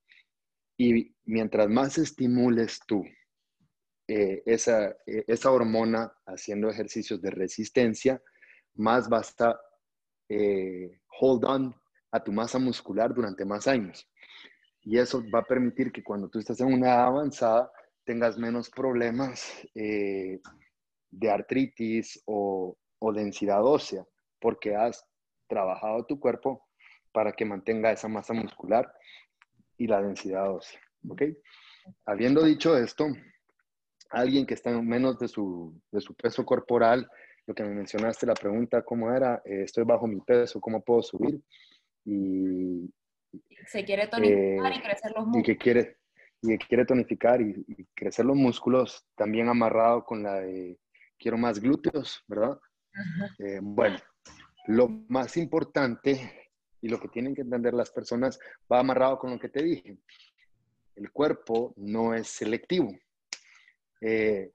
[0.78, 3.02] Y mientras más estimules tú
[4.08, 8.22] eh, esa, eh, esa, hormona haciendo ejercicios de resistencia,
[8.74, 9.58] más vas a
[11.20, 11.74] hold on
[12.10, 14.08] a tu masa muscular durante más años.
[14.82, 17.70] Y eso va a permitir que cuando tú estés en una edad avanzada
[18.04, 24.04] tengas menos problemas de artritis o, o densidad ósea,
[24.40, 25.04] porque has
[25.48, 26.66] trabajado tu cuerpo
[27.12, 28.92] para que mantenga esa masa muscular
[29.78, 30.80] y la densidad ósea.
[31.08, 31.22] ¿Ok?
[32.04, 33.06] Habiendo dicho esto,
[34.10, 37.08] alguien que está en menos de su, de su peso corporal,
[37.46, 39.42] lo que me mencionaste, la pregunta, ¿cómo era?
[39.44, 41.40] Eh, estoy bajo mi peso, ¿cómo puedo subir?
[42.04, 42.90] Y,
[43.66, 45.40] se quiere tonificar y eh, crecer los músculos.
[45.40, 45.96] Y que quiere,
[46.42, 50.78] y quiere tonificar y, y, crecer los músculos, también amarrado con la de
[51.18, 52.58] quiero más glúteos, ¿verdad?
[53.38, 53.98] Eh, bueno,
[54.66, 58.38] lo más importante y lo que tienen que entender las personas
[58.70, 59.98] va amarrado con lo que te dije.
[60.94, 62.90] El cuerpo no es selectivo.
[64.00, 64.52] Eh,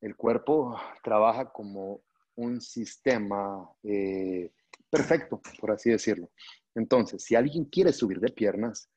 [0.00, 2.02] el cuerpo trabaja como
[2.36, 4.52] un sistema eh,
[4.90, 6.30] perfecto, por así decirlo.
[6.74, 8.90] Entonces, si alguien quiere subir de piernas,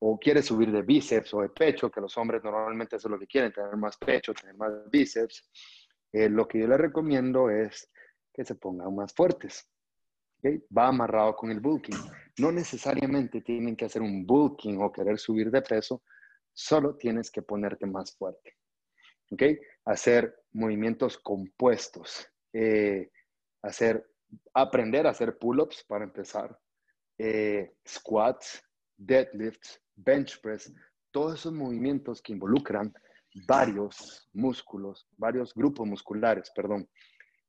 [0.00, 3.18] o quiere subir de bíceps o de pecho, que los hombres normalmente eso es lo
[3.18, 5.48] que quieren, tener más pecho, tener más bíceps,
[6.12, 7.90] eh, lo que yo le recomiendo es
[8.32, 9.68] que se pongan más fuertes.
[10.76, 11.96] Va amarrado con el bulking.
[12.38, 16.02] No necesariamente tienen que hacer un bulking o querer subir de peso,
[16.56, 18.56] solo tienes que ponerte más fuerte.
[19.30, 19.58] ¿Okay?
[19.84, 22.26] Hacer movimientos compuestos.
[22.52, 23.10] Eh,
[23.62, 24.04] hacer,
[24.54, 26.58] aprender a hacer pull-ups para empezar.
[27.18, 28.62] Eh, squats,
[28.96, 30.72] deadlifts, bench press,
[31.10, 32.92] todos esos movimientos que involucran
[33.46, 36.88] varios músculos, varios grupos musculares, perdón,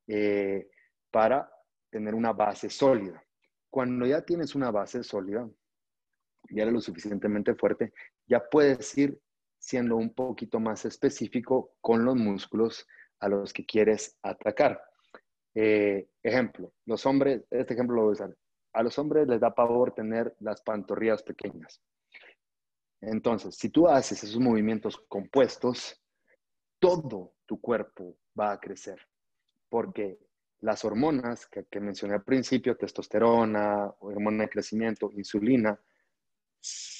[0.08, 0.70] eh,
[1.12, 1.50] para
[1.90, 3.24] tener una base sólida.
[3.70, 5.50] Cuando ya tienes una base sólida,
[6.50, 7.94] ya eres lo suficientemente fuerte,
[8.26, 9.20] ya puedes ir
[9.60, 12.88] siendo un poquito más específico con los músculos
[13.20, 14.82] a los que quieres atacar.
[15.56, 18.38] Eh, ejemplo, los hombres, este ejemplo lo voy a usar.
[18.74, 21.82] A los hombres les da pavor tener las pantorrillas pequeñas.
[23.02, 26.02] Entonces, si tú haces esos movimientos compuestos,
[26.80, 29.00] todo tu cuerpo va a crecer,
[29.70, 30.20] porque
[30.60, 35.80] las hormonas que, mencioné al principio, testosterona, hormona de crecimiento, insulina,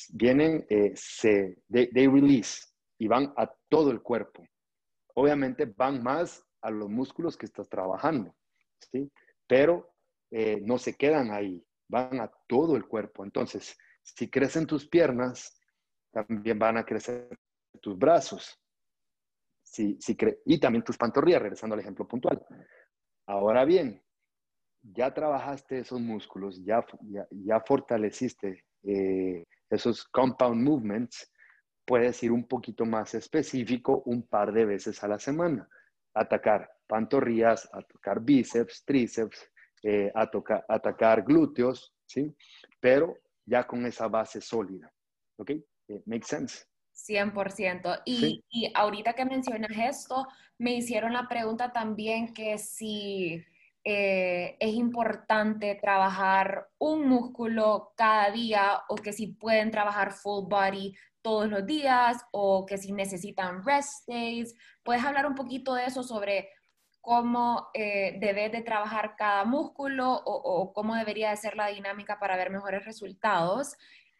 [0.10, 2.62] vienen, eh, se, they, release
[2.98, 4.46] y van a todo el cuerpo.
[5.16, 8.36] Obviamente van más a los músculos que estás trabajando,
[8.92, 9.12] ¿sí?
[9.48, 9.94] Pero
[10.32, 13.24] eh, no se quedan ahí, van a todo el cuerpo.
[13.24, 15.60] Entonces, si crecen tus piernas,
[16.12, 17.38] también van a crecer
[17.82, 18.60] tus brazos.
[19.64, 22.44] Si, si y también tus pantorrillas, regresando al ejemplo puntual.
[23.28, 24.02] Ahora bien,
[24.82, 26.86] ya trabajaste esos músculos, ya,
[27.32, 31.32] ya, fortaleciste eh, esos compound movements,
[31.86, 35.68] puedes ir un poquito más específico un par de veces a la semana.
[36.14, 39.50] Atacar pantorrillas, atacar bíceps, tríceps,
[39.84, 40.12] eh,
[40.68, 42.36] atacar glúteos, ¿sí?
[42.80, 44.92] Pero ya con esa base sólida,
[45.38, 45.52] ¿ok?
[46.06, 46.66] make sense.
[46.94, 48.02] 100%.
[48.06, 53.46] Y, y ahorita que mencionas esto, me hicieron la pregunta también que si
[53.90, 60.94] eh, es importante trabajar un músculo cada día o que si pueden trabajar full body
[61.22, 64.54] todos los días o que si necesitan rest days.
[64.84, 66.50] ¿Puedes hablar un poquito de eso sobre
[67.00, 72.20] cómo eh, debes de trabajar cada músculo o, o, cómo debería de ser la dinámica
[72.20, 73.78] para ver mejores resultados?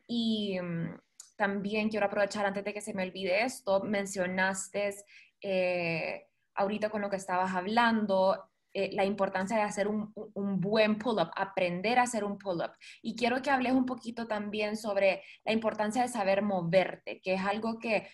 [0.08, 0.98] Y mm,
[1.36, 4.96] también quiero aprovechar antes de que se me olvide esto, mencionaste
[5.42, 8.50] eh, ahorita con lo que estabas hablando,
[8.80, 12.74] eh, la importancia de hacer un, un buen pull-up, aprender a hacer un pull-up.
[13.02, 17.42] Y quiero que hables un poquito también sobre la importancia de saber moverte, que es
[17.42, 18.08] algo que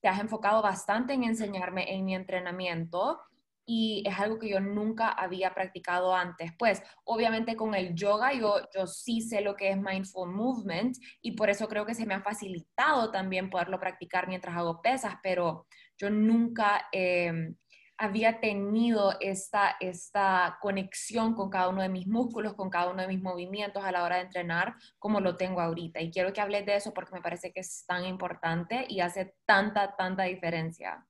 [0.00, 3.18] te has enfocado bastante en enseñarme en mi entrenamiento
[3.66, 6.52] y es algo que yo nunca había practicado antes.
[6.56, 11.32] Pues obviamente con el yoga yo, yo sí sé lo que es mindful movement y
[11.32, 15.66] por eso creo que se me ha facilitado también poderlo practicar mientras hago pesas, pero
[15.98, 17.56] yo nunca em,
[17.98, 23.08] había tenido esta, esta conexión con cada uno de mis músculos, con cada uno de
[23.08, 26.00] mis movimientos a la hora de entrenar como lo tengo ahorita.
[26.00, 29.34] Y quiero que hables de eso porque me parece que es tan importante y hace
[29.44, 31.04] tanta, tanta diferencia.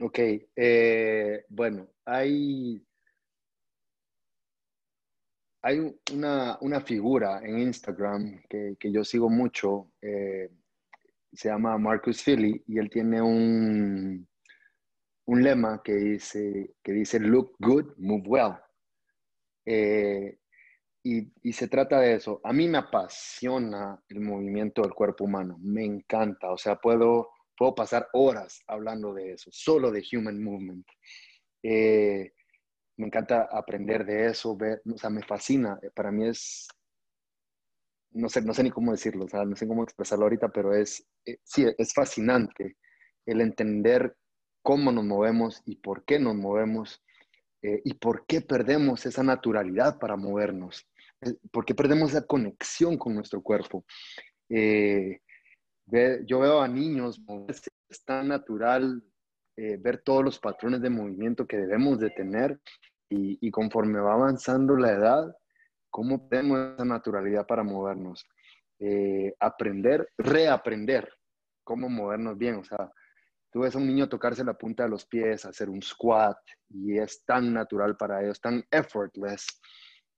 [0.00, 0.18] Ok,
[0.56, 2.82] eh, bueno, hay,
[5.60, 10.50] hay una, figura en Instagram que, yo sigo mucho, eh,
[11.32, 14.28] se llama Marcus Philly y él tiene un,
[15.26, 18.54] un lema que dice, que dice look good, move well.
[19.64, 20.38] Eh,
[21.02, 22.40] y, y, se trata de eso.
[22.44, 26.50] A mí me apasiona el movimiento del cuerpo humano, me encanta.
[26.52, 30.86] O sea, puedo, puedo pasar horas hablando de eso, solo de human movement.
[31.62, 32.32] Eh,
[32.96, 35.78] me encanta aprender de eso, ver, o sea, me fascina.
[35.94, 36.68] Para mí es,
[38.12, 40.74] no sé, no sé ni cómo decirlo, o sea, no sé cómo expresarlo ahorita, pero
[40.74, 42.76] es, eh, sí, es fascinante
[43.26, 44.16] el entender
[44.62, 47.02] cómo nos movemos y por qué nos movemos
[47.62, 50.86] eh, y por qué perdemos esa naturalidad para movernos,
[51.20, 53.84] eh, por qué perdemos esa conexión con nuestro cuerpo.
[54.48, 59.02] yo veo a niños moverse, es tan natural
[59.56, 62.58] ver todos los patrones de movimiento que debemos de tener
[63.10, 65.36] y, conforme va avanzando la edad,
[65.90, 68.26] cómo tenemos esa naturalidad para movernos.
[68.78, 71.12] Eh, aprender, reaprender
[71.64, 72.56] cómo movernos bien.
[72.56, 72.90] O sea,
[73.52, 76.38] tú ves a un niño tocarse la punta de los pies, hacer un squat,
[76.70, 79.46] y es tan natural para ellos, tan effortless.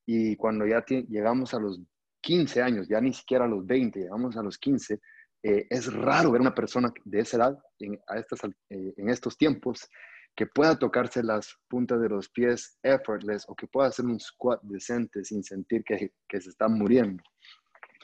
[0.07, 1.81] Y cuando ya llegamos a los
[2.21, 5.01] 15 años, ya ni siquiera a los 20, llegamos a los 15,
[5.45, 9.89] eh, es raro ver una persona de esa edad en, eh, en estos tiempos
[10.35, 14.61] que pueda tocarse las puntas de los pies effortless o que pueda hacer un squat
[14.63, 17.23] decente sin sentir que, que se está muriendo.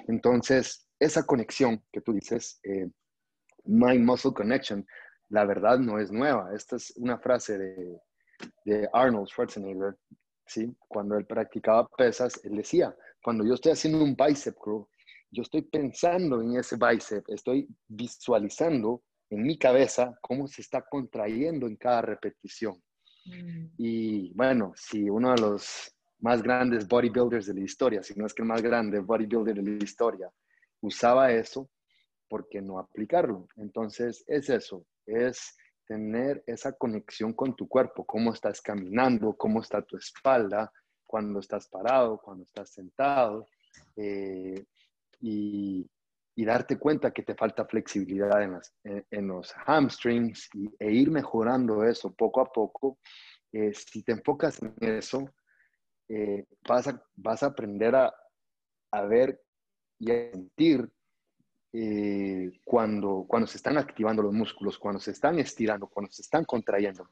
[0.06, 2.88] Entonces, esa conexión que tú dices, eh,
[3.64, 4.86] mind muscle connection,
[5.30, 6.54] la verdad no es nueva.
[6.54, 8.00] Esta es una frase de,
[8.64, 9.96] de Arnold Schwarzenegger,
[10.46, 10.74] ¿sí?
[10.86, 14.86] Cuando él practicaba pesas, él decía, cuando yo estoy haciendo un bicep curl,
[15.30, 21.66] yo estoy pensando en ese bicep, estoy visualizando en mi cabeza cómo se está contrayendo
[21.66, 22.82] en cada repetición.
[23.26, 23.66] Mm.
[23.76, 28.34] Y bueno, si uno de los más grandes bodybuilders de la historia, si no es
[28.34, 30.30] que el más grande bodybuilder de la historia,
[30.80, 31.70] usaba eso,
[32.28, 33.48] ¿por qué no aplicarlo?
[33.56, 35.56] Entonces es eso, es
[35.86, 40.70] tener esa conexión con tu cuerpo, cómo estás caminando, cómo está tu espalda,
[41.08, 43.46] cuando estás parado, cuando estás sentado.
[43.96, 44.64] Eh,
[45.20, 45.88] y,
[46.38, 51.10] y darte cuenta que te falta flexibilidad en, las, en, los hamstrings y, e ir
[51.10, 53.00] mejorando eso poco a poco.
[53.50, 55.34] Eh, si te enfocas en eso,
[56.08, 58.14] eh, vas, a, vas a aprender a,
[58.92, 59.42] a ver
[59.98, 60.88] y a sentir
[61.72, 66.44] eh, cuando, cuando se están activando los músculos, cuando se están estirando, cuando se están
[66.44, 67.10] contrayendo.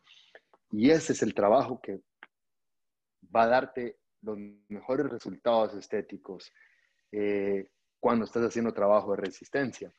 [0.71, 2.01] Y ese es el trabajo que
[3.35, 6.53] va a darte los mejores resultados estéticos.
[8.01, 9.93] Cuando estás haciendo trabajo de resistencia.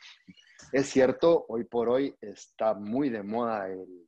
[0.71, 4.07] Es cierto, hoy por hoy está muy de moda el,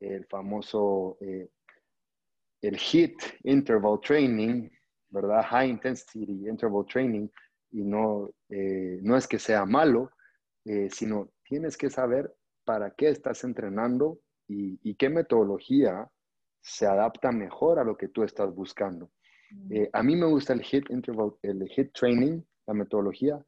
[0.00, 1.48] el famoso, eh,
[2.62, 4.68] el HIT Interval Training,
[5.08, 5.44] ¿verdad?
[5.48, 7.28] High Intensity Interval Training,
[7.72, 10.10] y no, eh, no es que sea malo,
[10.64, 12.32] eh, sino tienes que saber
[12.64, 14.18] para qué estás entrenando
[14.48, 16.08] y, y, qué metodología
[16.60, 19.10] se adapta mejor a lo que tú estás buscando.
[19.50, 19.84] Mm.
[19.92, 23.38] a mí me gusta el HIT Interval, el HIT Training, la metodología,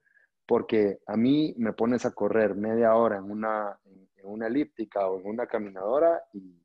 [0.47, 5.21] porque a mí me pones a correr media hora en una, en una elíptica o
[5.21, 6.59] en una caminadora y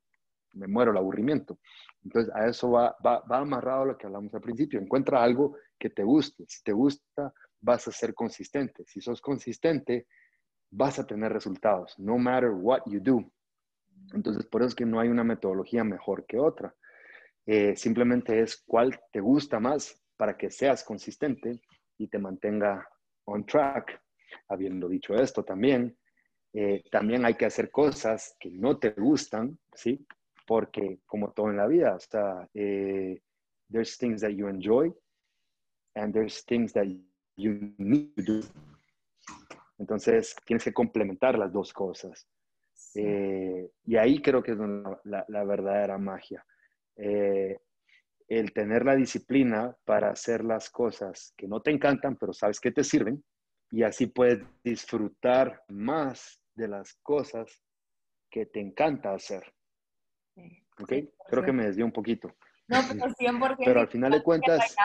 [0.54, 1.60] me muero el aburrimiento.
[2.04, 4.80] Entonces, a eso va, va, va amarrado lo que hablamos al principio.
[4.80, 6.46] Encuentra algo que te guste.
[6.48, 8.84] Si te gusta, vas a ser consistente.
[8.86, 10.08] Si sos consistente,
[10.70, 13.24] vas a tener resultados, no matter what you do.
[14.14, 16.74] Entonces, por eso es que no hay una metodología mejor que otra.
[17.46, 21.62] Eh, simplemente es cuál te gusta más para que seas consistente
[21.98, 22.88] y te mantenga
[23.26, 24.02] on track.
[24.50, 25.96] Habiendo dicho esto también,
[26.54, 30.06] eh, también hay que hacer cosas que no te gustan, ¿sí?
[30.46, 33.22] Porque como todo en la vida, o sea, eh,
[33.72, 34.94] there's things that you enjoy
[35.96, 36.86] and there's things that
[37.36, 38.42] you need to do.
[39.78, 42.28] Entonces, tienes que complementar las dos cosas.
[42.96, 44.58] Eh, y ahí creo que es
[45.04, 46.46] la, la verdadera magia
[48.28, 52.72] el tener la disciplina para hacer las cosas que no te encantan, pero sabes que
[52.72, 53.24] te sirven,
[53.72, 57.62] y así puedes disfrutar más de las cosas
[58.30, 59.54] que te encanta hacer.
[60.80, 60.94] ¿Ok?
[61.28, 62.34] Creo que me desvió un poquito.
[62.68, 63.56] No, pero 100%.
[63.66, 64.76] pero al final de cuentas...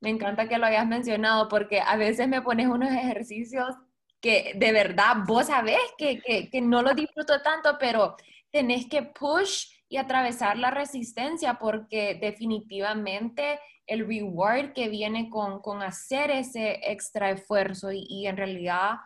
[0.00, 3.74] Me encanta que lo hayas mencionado porque a veces me pones unos ejercicios
[4.20, 8.14] que de verdad vos sabés que, que, que no lo disfruto tanto, pero
[8.50, 15.82] tenés que push y atravesar la resistencia porque definitivamente el reward que viene con, con
[15.82, 18.96] hacer ese extra esfuerzo y, en realidad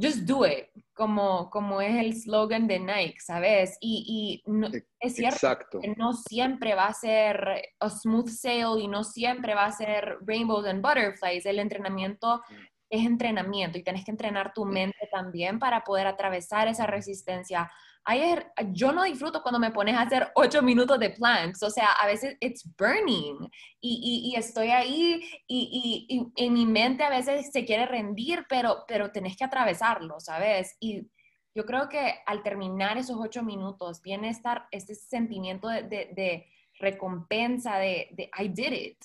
[0.00, 3.76] just do it, como, como es el slogan de Nike, ¿sabes?
[3.80, 8.88] Y, y e, es cierto que no siempre va a ser a smooth sail y
[8.88, 11.44] no siempre va a ser rainbows and butterflies.
[11.44, 12.40] El entrenamiento
[12.88, 17.70] es entrenamiento y tienes que entrenar tu mente también para poder atravesar esa resistencia.
[18.04, 21.92] Ayer, yo no disfruto cuando me pones a hacer ocho minutos de planks, o sea,
[21.92, 23.48] a veces it's burning
[23.78, 28.84] y, y, estoy ahí y, y, en mi mente a veces se quiere rendir, pero,
[28.88, 30.76] pero tenés que atravesarlo, ¿sabes?
[30.80, 31.06] Y
[31.54, 36.46] yo creo que al terminar esos ocho minutos viene estar este sentimiento de, de,
[36.78, 39.04] recompensa, de, de I did it.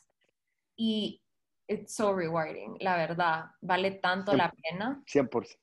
[0.77, 1.21] Y
[1.67, 3.45] it's so rewarding, la verdad.
[3.61, 5.03] Vale tanto la pena.
[5.05, 5.57] 100%.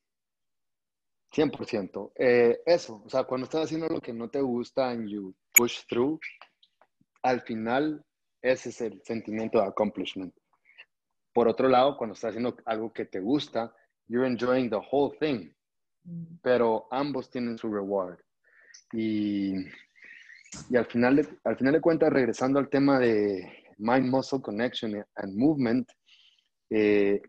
[1.35, 2.13] 100%.
[2.17, 5.81] Eh, eso, o sea, cuando estás haciendo lo que no te gusta and you push
[5.89, 6.21] through,
[7.23, 8.05] al final
[8.43, 10.35] ese es el sentimiento de accomplishment.
[11.33, 13.75] Por otro lado, cuando estás haciendo algo que te gusta,
[14.09, 15.51] you're enjoying the whole thing.
[16.05, 16.37] Mm.
[16.43, 18.19] Pero ambos tienen su reward.
[18.93, 19.55] Y,
[20.69, 25.37] y al, final de, al final de cuentas, regresando al tema de mind-muscle connection and
[25.37, 25.91] movement,
[26.69, 27.23] eh,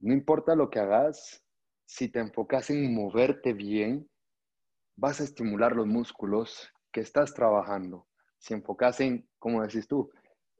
[0.00, 1.42] no importa lo que hagas,
[1.88, 4.06] si te enfocas en moverte bien,
[4.96, 8.06] vas a estimular los músculos que estás trabajando.
[8.38, 10.10] Si enfocas en, como decís tú,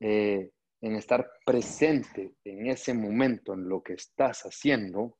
[0.00, 0.50] eh,
[0.80, 5.18] en estar presente en ese momento, en lo que estás haciendo,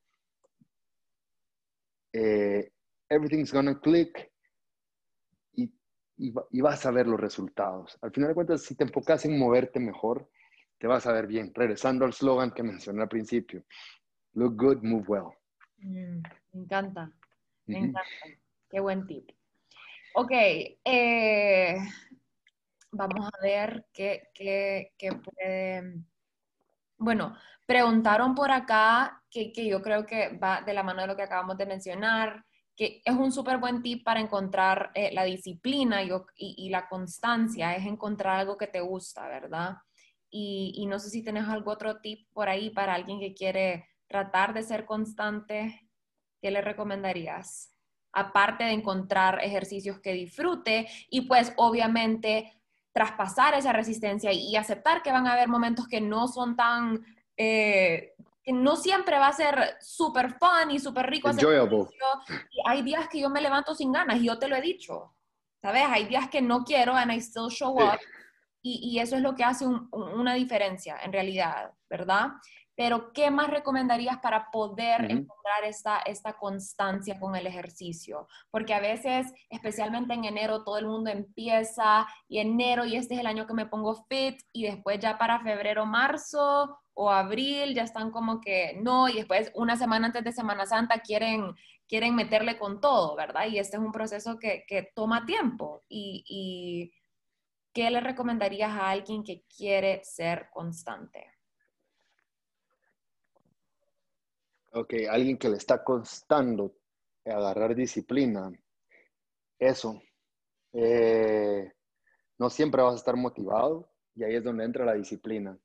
[2.11, 2.71] eh,
[3.07, 4.31] everything's gonna click
[5.53, 5.71] y,
[6.61, 7.97] vas a ver los resultados.
[8.01, 10.27] Al final de cuentas, si te enfocas en moverte mejor,
[10.79, 11.53] te vas a ver bien.
[11.53, 13.63] Regresando al slogan que mencioné al principio,
[14.33, 15.38] look good, move well.
[15.81, 16.21] Mm,
[16.53, 17.11] me encanta,
[17.65, 18.01] me encanta.
[18.69, 19.31] Qué buen tip.
[20.15, 21.77] Ok, eh,
[22.91, 26.03] vamos a ver qué, qué, qué, puede...
[26.97, 31.15] Bueno, preguntaron por acá que, que yo creo que va de la mano de lo
[31.15, 32.45] que acabamos de mencionar
[32.79, 37.85] que es un súper buen tip para encontrar eh, la disciplina y, la constancia, es
[37.85, 39.75] encontrar algo que te gusta, ¿verdad?
[40.29, 44.53] Y, no sé si tienes algún otro tip por ahí para alguien que quiere tratar
[44.53, 45.87] de ser constante,
[46.41, 47.73] ¿qué le recomendarías?
[48.11, 52.59] Aparte de encontrar ejercicios que disfrute y pues obviamente
[52.91, 57.05] traspasar esa resistencia y, aceptar que van a haber momentos que no son tan
[57.37, 58.15] eh,
[58.47, 61.29] no siempre va a ser súper fun y súper rico.
[61.29, 61.85] Enjoyable.
[62.51, 65.13] Y hay días que yo me levanto sin ganas y yo te lo he dicho.
[65.61, 65.83] ¿Sabes?
[65.87, 67.99] Hay días que no quiero and I still show up.
[68.61, 72.31] Y, y, eso es lo que hace una diferencia en realidad, ¿verdad?
[72.79, 78.29] Pero, ¿qué más recomendarías para poder encontrar esta, esta constancia con el ejercicio?
[78.51, 83.19] Porque a veces, especialmente en enero, todo el mundo empieza y enero y este es
[83.19, 87.83] el año que me pongo fit y después ya para febrero, marzo o abril ya
[87.83, 91.53] están como que no, y después una semana antes de Semana Santa quieren,
[91.85, 93.47] quieren meterle con todo, ¿verdad?
[93.47, 95.83] Y este es un proceso que, que toma tiempo.
[95.89, 96.93] Y, y,
[97.73, 101.38] ¿qué le recomendarías a alguien que quiere ser constante?
[104.71, 106.75] Ok, alguien que le está costando
[107.25, 108.51] agarrar disciplina.
[109.57, 110.01] Eso.
[110.73, 111.71] Eh,
[112.37, 115.57] no siempre vas a estar motivado y ahí es donde entra la disciplina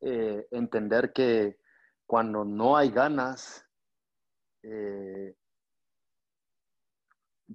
[0.00, 1.58] eh, entender que
[2.06, 3.66] cuando no hay ganas,
[4.62, 5.34] eh,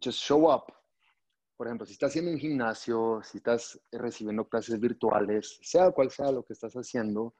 [0.03, 0.65] just show up.
[1.55, 6.31] Por ejemplo, si estás haciendo un gimnasio, si estás recibiendo clases virtuales, sea cual sea
[6.31, 7.35] lo que estás haciendo,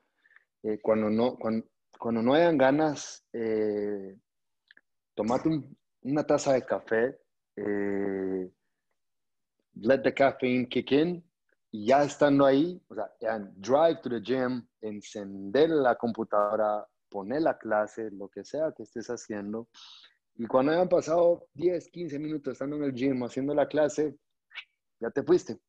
[0.82, 1.66] cuando, no, cuando,
[2.06, 3.26] no hayan ganas,
[5.16, 5.50] tomate
[6.02, 7.20] una taza de café,
[9.76, 11.24] let the caffeine kick in
[11.72, 13.12] y ya estando ahí, o sea,
[13.58, 19.08] drive to the gym, encender la computadora, poner la clase, lo que sea que estés
[19.10, 19.68] haciendo.
[20.36, 24.18] Y cuando hayan pasado 10, 15 minutos estando en el gym haciendo la clase,
[25.00, 25.60] ya te fuiste.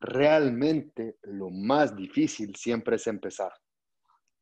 [0.00, 3.52] Realmente lo más difícil siempre es empezar.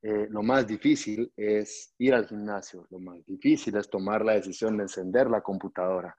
[0.03, 2.87] Eh, lo más difícil es ir al gimnasio.
[2.91, 6.17] Lo más difícil es tomar la decisión de encender la computadora.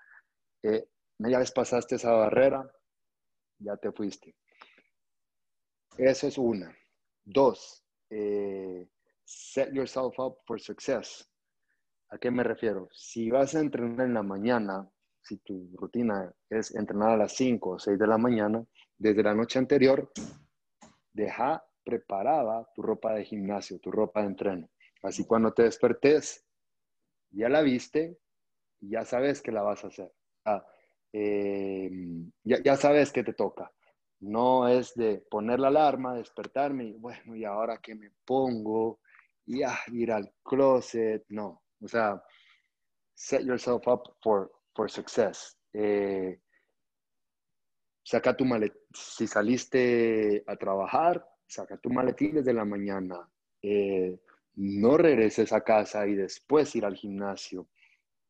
[0.64, 2.70] Eh, ya vez pasaste esa barrera,
[3.60, 4.36] ya te fuiste.
[5.98, 6.76] Eso es una.
[7.24, 8.88] Dos, eh,
[9.24, 11.28] set yourself up for success.
[12.10, 12.88] ¿A qué me refiero?
[12.92, 14.90] Si vas a entrenar en la mañana,
[15.22, 18.64] si tu rutina es entrenar a las 5 o 6 de la mañana,
[18.98, 20.12] desde la noche anterior,
[21.14, 24.70] deja preparada tu ropa de gimnasio, tu ropa de entreno.
[25.04, 26.46] Así cuando te despertes,
[27.32, 28.18] ya la viste
[28.80, 30.12] y ya sabes que la vas a hacer.
[30.46, 30.66] Ah,
[31.14, 31.90] eh,
[32.44, 33.72] ya, sabes que te toca.
[34.20, 39.00] No es de poner la alarma, despertarme y bueno, ¿y ahora qué me pongo?
[39.46, 41.26] Y ah, ir al closet.
[41.30, 42.22] No, o sea,
[43.16, 45.58] set yourself up for, for success.
[45.74, 46.40] Eh,
[48.04, 48.80] saca tu maletín.
[48.94, 53.30] Si saliste a trabajar, saca tu maletín desde la mañana.
[53.62, 54.18] Eh,
[54.56, 57.68] no regreses a casa y después ir al gimnasio.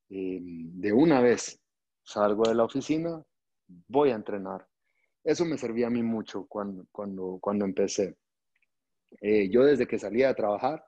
[0.09, 1.61] Em, de una vez
[2.03, 3.23] salgo de la oficina,
[3.87, 4.67] voy a entrenar.
[5.23, 8.17] Eso me servía a mí mucho cuando, cuando, cuando empecé.
[9.21, 10.83] Eh, yo desde que salía a trabajar,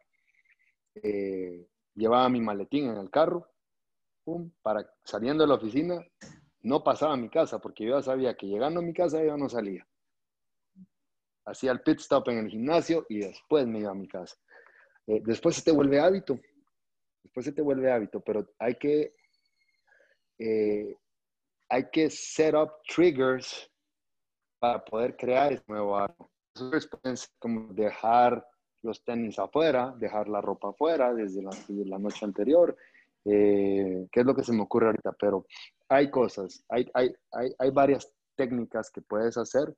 [0.96, 3.48] eh, llevaba mi maletín en el carro,
[4.62, 6.04] para saliendo de la oficina,
[6.62, 9.38] no pasaba a mi casa, porque yo ya sabía que llegando a mi casa yo
[9.38, 9.86] no salía.
[11.46, 14.36] Hacía el pit stop en el gimnasio y después me iba a mi casa.
[15.08, 16.40] Eh, después se te vuelve hábito,
[17.24, 19.14] después se te vuelve hábito, pero hay que,
[20.40, 20.98] eh,
[21.70, 23.70] hay que set up triggers
[24.60, 26.32] para poder crear ese nuevo hábito.
[26.56, 28.46] Eso ser como dejar
[28.84, 32.76] los tenis afuera, dejar la ropa afuera desde la, desde la noche anterior,
[33.26, 35.46] eh, qué es lo que se me ocurre ahorita, pero
[35.88, 39.74] hay cosas, hay, hay, hay, hay, varias técnicas que puedes hacer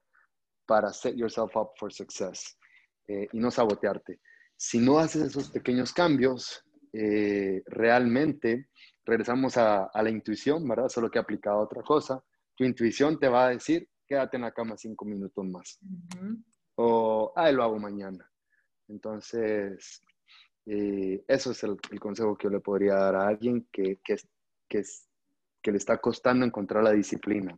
[0.66, 2.58] para set yourself up for success
[3.08, 4.20] eh, y no sabotearte.
[4.58, 6.64] Si no haces esos pequeños cambios,
[6.94, 8.70] eh, realmente
[9.06, 10.90] regresamos a, a, la intuición, ¿verdad?
[10.90, 12.24] Solo que aplicado a otra cosa.
[12.56, 15.80] Tu intuición te va a decir, quédate en la cama cinco minutos más.
[16.76, 18.30] O, ah, lo hago mañana.
[18.88, 20.02] Entonces,
[20.66, 24.16] eh, eso es el, consejo que yo le podría dar a alguien que, que,
[24.68, 24.84] que,
[25.62, 27.58] que le está costando encontrar la disciplina.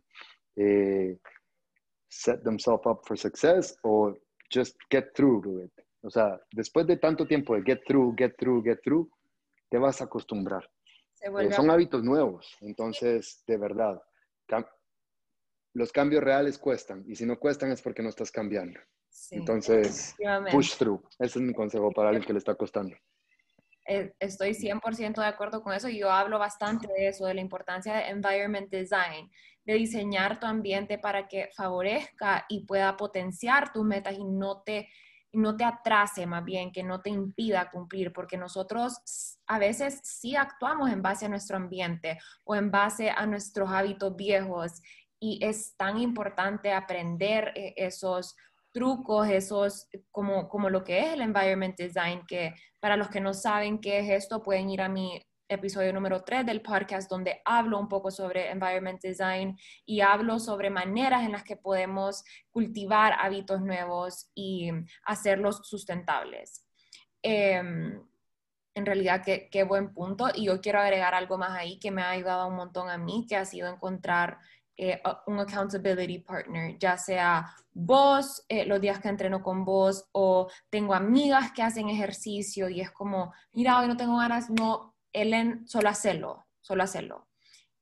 [0.56, 1.18] Eh,
[2.08, 4.14] set themselves up for success o
[4.50, 5.72] just get through to it.
[6.02, 9.08] O sea, después de tanto tiempo de get through, get through, get through,
[9.70, 10.68] te vas a acostumbrar.
[11.20, 14.00] Eh, son hábitos nuevos, entonces, de verdad,
[15.74, 18.78] los cambios reales cuestan y si no cuestan es porque no estás cambiando.
[19.30, 20.14] Entonces,
[20.50, 21.02] push through.
[21.18, 22.96] Ese es mi consejo para alguien que le está costando.
[23.90, 27.40] Eh, estoy 100% de acuerdo con eso y yo hablo bastante de eso, de la
[27.40, 29.30] importancia de environment design,
[29.64, 34.90] de diseñar tu ambiente para que favorezca y pueda potenciar tus metas y no te,
[35.32, 40.36] no te atrase más bien, que no te impida cumplir, porque nosotros a veces sí
[40.36, 44.82] actuamos en base a nuestro ambiente o en base a nuestros hábitos viejos
[45.18, 48.36] y es tan importante aprender eh, esos
[48.72, 53.34] trucos, esos, como, como lo que es el environment design, que para los que no
[53.34, 57.78] saben qué es esto, pueden ir a mi episodio número 3 del podcast donde hablo
[57.78, 59.56] un poco sobre environment design
[59.86, 64.70] y hablo sobre maneras en las que podemos cultivar hábitos nuevos y
[65.04, 66.64] hacerlos sustentables.
[67.22, 68.00] Em,
[68.74, 70.28] en realidad, qué, qué, buen punto.
[70.34, 73.26] Y yo quiero agregar algo más ahí que me ha ayudado un montón a mí,
[73.28, 74.38] que ha sido encontrar
[74.80, 80.48] eh, un accountability partner, ya sea vos, eh, los días que entreno con vos, o
[80.70, 85.66] tengo amigas que hacen ejercicio y es como, mira, hoy no tengo ganas, no, Ellen,
[85.66, 87.26] solo hacerlo, solo hacerlo.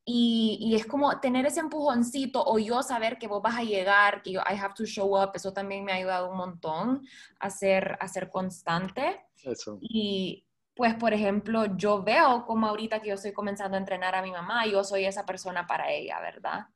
[0.07, 4.23] Y, y, es como tener ese empujoncito o yo saber que vos vas a llegar,
[4.23, 7.07] que yo I have to show up, eso también me ha ayudado un montón
[7.41, 9.27] a ser, a ser constante.
[9.43, 9.77] Eso.
[9.83, 14.23] Y pues, por ejemplo, yo veo como ahorita que yo estoy comenzando a entrenar a
[14.23, 16.67] mi mamá, yo soy esa persona para ella, ¿verdad?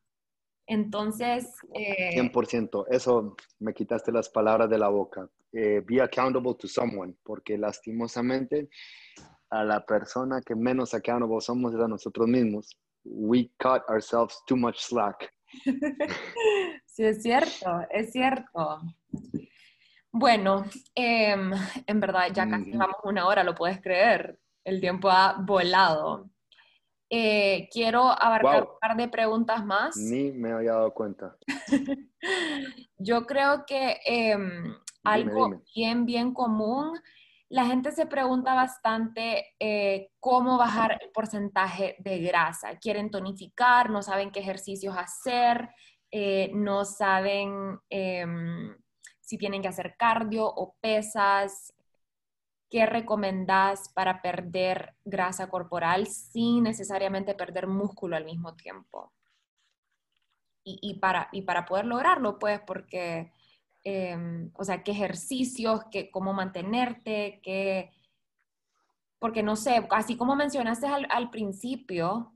[0.71, 1.53] Entonces...
[1.75, 5.29] Eh, 100%, eso me quitaste las palabras de la boca.
[5.53, 8.69] Eh, be accountable to someone, porque lastimosamente
[9.51, 12.79] a la persona que menos accountable somos es a nosotros mismos.
[13.03, 15.35] We cut ourselves too much slack.
[16.87, 18.81] sí, es cierto, es cierto.
[20.13, 21.51] Bueno, em,
[21.85, 24.39] en verdad ya casi vamos una hora, lo puedes creer.
[24.63, 26.31] El tiempo ha volado.
[27.13, 29.97] Eh, quiero abarcar un par de preguntas más.
[29.97, 31.37] Ni me había dado cuenta.
[32.99, 36.97] Yo creo que em, algo bien, bien común,
[37.49, 42.79] la gente se pregunta bastante eh, cómo bajar el porcentaje de grasa.
[42.79, 45.69] Quieren tonificar, no saben qué ejercicios hacer,
[46.13, 48.77] eh, no saben em,
[49.21, 51.75] si tienen que hacer cardio o pesas,
[52.71, 59.13] ¿qué recomendás para perder grasa corporal sin necesariamente perder músculo al mismo tiempo?
[60.63, 63.33] Y, para, y para poder lograrlo, pues, porque,
[63.83, 67.91] em, o sea, qué ejercicios, qué, cómo mantenerte, qué,
[69.19, 72.35] porque no sé, así como mencionaste al, principio,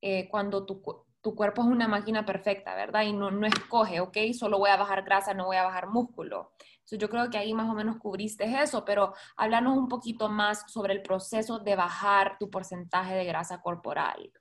[0.00, 0.82] eh, cuando tu,
[1.20, 3.02] tu, cuerpo es una máquina perfecta, ¿verdad?
[3.02, 6.52] Y no, no escoge, ok, solo voy a bajar grasa, no voy a bajar músculo
[6.90, 10.92] yo creo que ahí más o menos cubriste eso, pero háblanos un poquito más sobre
[10.94, 14.32] el proceso de bajar tu porcentaje de grasa corporal.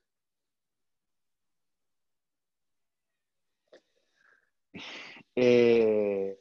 [5.36, 6.38] Eh,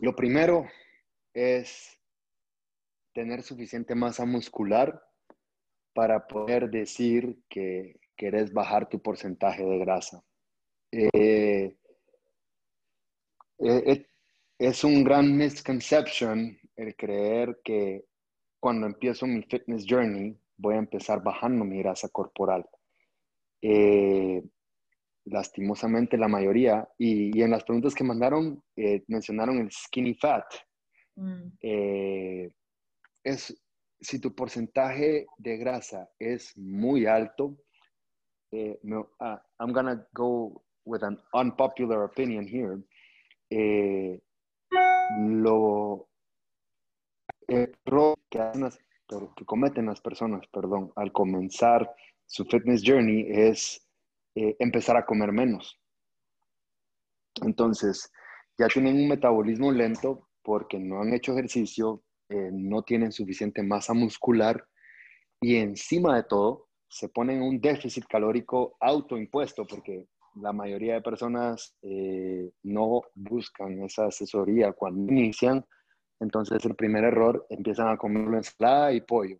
[0.00, 0.66] lo primero
[1.34, 1.98] es
[3.12, 5.02] tener suficiente masa muscular
[5.94, 10.24] para poder decir que querés bajar tu porcentaje de grasa.
[10.90, 11.76] Eh,
[13.58, 14.06] eh,
[14.62, 18.04] es un gran misconception el creer que
[18.60, 22.64] cuando empiezo mi fitness journey voy a empezar bajando mi grasa corporal.
[23.60, 24.40] Eh,
[25.24, 30.44] lastimosamente la mayoría, y, en las preguntas que mandaron eh, mencionaron el skinny fat.
[31.16, 31.48] Mm.
[31.60, 32.54] Eh,
[33.24, 33.60] es,
[34.00, 37.56] si tu porcentaje de grasa es muy alto,
[38.82, 42.80] no, uh, I'm gonna go with an unpopular opinion here.
[45.20, 46.08] Lo
[47.48, 51.94] error que, cometen las personas, perdón, al comenzar
[52.26, 53.86] su fitness journey es
[54.34, 55.78] eh, empezar a comer menos.
[57.42, 58.10] Entonces,
[58.58, 63.94] ya tienen un metabolismo lento porque no han hecho ejercicio, eh, no tienen suficiente masa
[63.94, 64.66] muscular
[65.40, 70.06] y encima de todo se ponen un déficit calórico autoimpuesto porque
[70.36, 75.64] la mayoría de personas eh, no buscan esa asesoría cuando inician.
[76.20, 79.38] Entonces, el primer error, empiezan a comer ensalada y pollo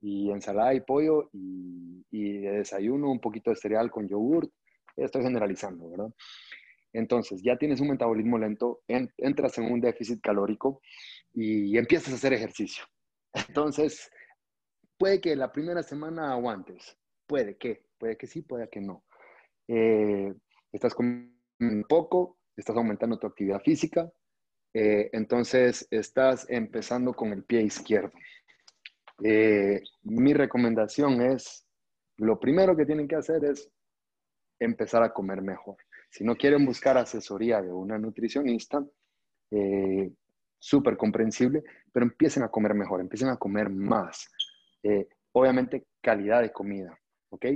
[0.00, 4.50] y ensalada y pollo y, y, de desayuno un poquito de cereal con yogur.
[4.96, 6.12] Estoy generalizando, ¿verdad?
[6.92, 10.80] Entonces, ya tienes un metabolismo lento, entras en un déficit calórico
[11.32, 12.84] y empiezas a hacer ejercicio.
[13.48, 14.10] Entonces,
[14.96, 19.04] puede que la primera semana aguantes, puede que, puede que sí, puede que no.
[19.68, 20.32] Eh,
[20.72, 21.34] estás comiendo
[21.88, 24.10] poco, estás aumentando tu actividad física,
[24.74, 28.12] eh, entonces estás empezando con el pie izquierdo.
[29.22, 31.66] Eh, mi recomendación es,
[32.16, 33.70] lo primero que tienen que hacer es
[34.58, 35.76] empezar a comer mejor.
[36.10, 38.84] Si no quieren buscar asesoría de una nutricionista,
[39.50, 40.10] eh,
[40.58, 41.62] súper comprensible,
[41.92, 44.28] pero empiecen a comer mejor, empiecen a comer más.
[44.82, 46.98] Eh, obviamente, calidad de comida,
[47.30, 47.46] ¿ok?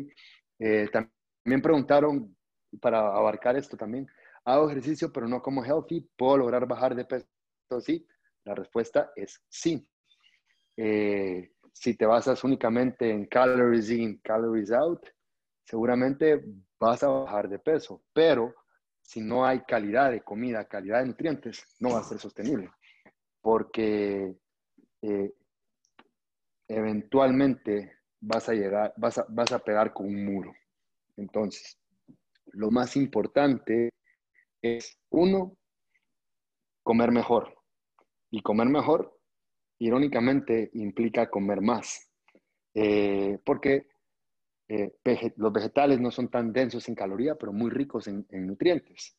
[0.93, 1.18] también
[1.63, 2.37] preguntaron,
[2.81, 4.07] para abarcar esto también,
[4.45, 7.27] hago ejercicio pero no como healthy, ¿puedo lograr bajar de peso?
[7.81, 8.07] Sí,
[8.45, 9.87] la respuesta es sí.
[10.77, 15.07] Eh, si te basas únicamente en calories in, calories out,
[15.65, 16.45] seguramente
[16.79, 18.55] vas a bajar de peso, pero
[19.03, 22.71] si no hay calidad de comida, calidad de nutrientes, no va a ser sostenible,
[23.41, 24.37] porque
[25.03, 25.35] eh,
[26.69, 30.53] eventualmente vas a llegar, vas a, vas a pegar con un muro.
[31.19, 31.79] Entonces,
[32.53, 33.91] lo más importante
[34.63, 35.57] es, uno,
[36.83, 37.55] comer mejor.
[38.31, 39.19] Y comer mejor
[39.79, 42.11] irónicamente implica comer más,
[42.75, 43.87] eh, porque
[44.69, 44.93] eh,
[45.37, 49.17] los vegetales no son tan densos en caloría, pero muy ricos en, nutrientes.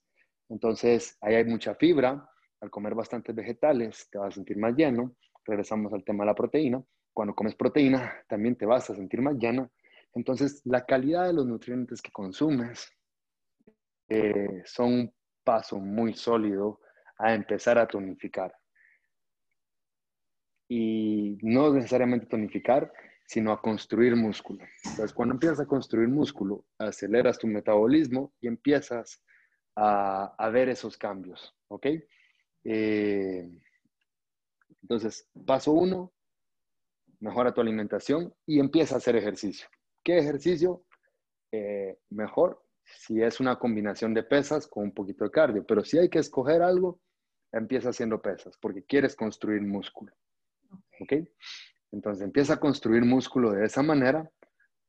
[0.49, 2.29] Entonces, ahí hay mucha fibra.
[2.61, 5.15] Al comer bastantes vegetales, te vas a sentir más lleno.
[5.45, 6.83] Regresamos al tema de la proteína.
[7.13, 9.71] Cuando comes proteína, también te vas a sentir más lleno.
[10.13, 12.91] Entonces, la calidad de los nutrientes que consumes
[14.09, 16.79] eh, son un paso muy sólido
[17.17, 18.53] a empezar a tonificar
[20.69, 22.91] y no necesariamente tonificar,
[23.25, 24.63] sino a construir músculo.
[24.83, 29.23] Entonces, cuando empiezas a construir músculo, aceleras tu metabolismo y empiezas
[29.75, 31.87] a, ver esos cambios, ¿ok?
[32.65, 33.49] Eh,
[34.81, 36.13] entonces, paso uno,
[37.19, 39.67] mejora tu alimentación y empieza a hacer ejercicio.
[40.03, 40.83] ¿Qué ejercicio?
[41.51, 45.97] Eh, mejor si es una combinación de pesas con un poquito de cardio, pero si
[45.97, 46.99] hay que escoger algo,
[47.51, 50.13] empieza haciendo pesas porque quieres construir músculo.
[50.99, 51.13] ¿Ok?
[51.91, 54.29] Entonces empieza a construir músculo de esa manera.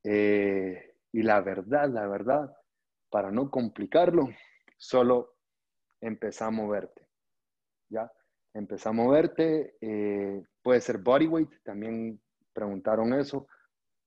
[0.04, 2.54] Eh, y la verdad, la verdad,
[3.10, 4.28] para no complicarlo,
[4.76, 5.36] solo
[6.00, 7.06] empieza a moverte.
[7.88, 8.10] ¿Ya?
[8.54, 9.76] Empieza a moverte.
[9.80, 12.20] Eh, puede ser body weight, también
[12.52, 13.46] preguntaron eso.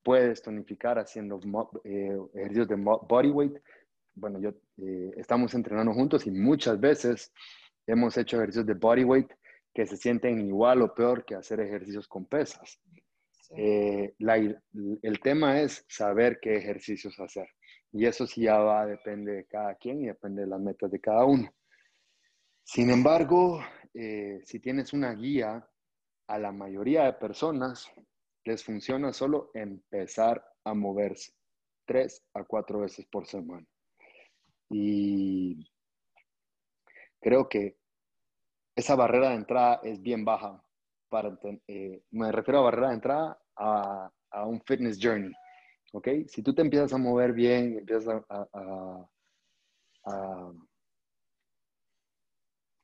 [0.03, 1.39] Puedes tonificar haciendo
[1.83, 3.57] eh, ejercicios de body weight.
[4.15, 4.53] Bueno, yo
[5.17, 7.33] estamos entrenando juntos y muchas veces
[7.87, 9.31] hemos hecho ejercicios de body weight
[9.73, 12.79] que se sienten igual o peor que hacer ejercicios con pesas.
[13.55, 17.47] Eh, el tema es saber qué ejercicios hacer.
[17.91, 20.99] Y eso sí ya va, depende de cada quien y depende de las metas de
[20.99, 21.47] cada uno.
[22.63, 25.67] Sin embargo, eh, si tienes una guía,
[26.27, 27.91] a la mayoría de personas
[28.45, 31.33] les funciona solo empezar a moverse
[31.85, 33.65] tres a cuatro veces por semana.
[34.69, 35.69] Y
[37.19, 37.77] creo que
[38.75, 40.63] esa barrera de entrada es bien baja.
[41.09, 41.37] Para,
[41.67, 44.11] eh, me refiero a barrera de entrada a,
[44.45, 45.31] un fitness journey.
[45.91, 46.07] ¿Ok?
[46.27, 48.47] Si tú te empiezas a mover bien, empiezas a,
[50.05, 50.51] a,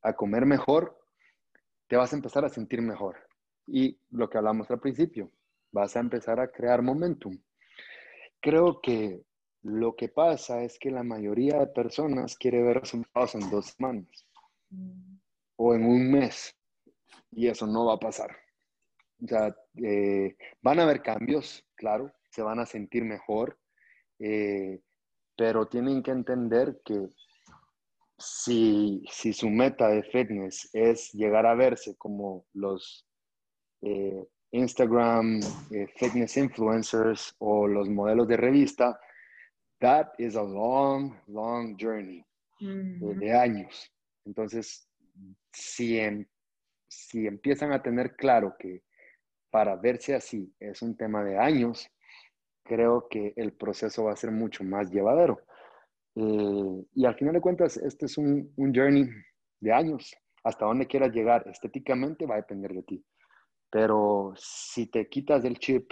[0.03, 0.95] a comer mejor,
[1.87, 3.17] te vas a empezar a sentir mejor.
[3.65, 5.31] Y lo que hablamos al principio,
[5.71, 7.37] vas a empezar a crear momentum.
[8.41, 9.23] Creo que
[9.61, 14.27] lo que pasa es que la mayoría de personas quiere ver en dos semanas.
[15.57, 16.55] O en un mes.
[17.31, 18.35] Y eso no va a pasar.
[19.21, 23.59] O sea, eh, van a haber cambios, claro, se van a sentir mejor,
[24.19, 24.79] eh,
[25.35, 27.09] pero tienen que entender que
[28.17, 33.05] si, si, su meta de fitness es llegar a verse como los
[33.81, 35.41] eh, Instagram
[35.95, 38.99] fitness influencers o los modelos de revista,
[39.79, 42.25] that is a long, long journey
[42.59, 43.91] de, años.
[44.25, 44.87] Entonces,
[45.51, 45.99] si,
[46.87, 48.83] si empiezan a tener claro que
[49.49, 51.89] para verse así es un tema de años,
[52.63, 55.41] creo que el proceso va a ser mucho más llevadero.
[56.15, 59.07] Eh, y al final de cuentas, este es un, un, journey
[59.59, 60.13] de años.
[60.43, 63.05] Hasta donde quieras llegar estéticamente va a depender de ti.
[63.69, 65.91] Pero si te quitas el chip,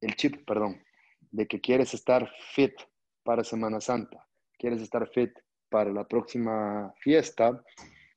[0.00, 0.82] el chip, perdón,
[1.30, 2.74] de que quieres estar fit
[3.22, 4.26] para Semana Santa,
[4.58, 5.30] quieres estar fit
[5.68, 7.62] para la próxima fiesta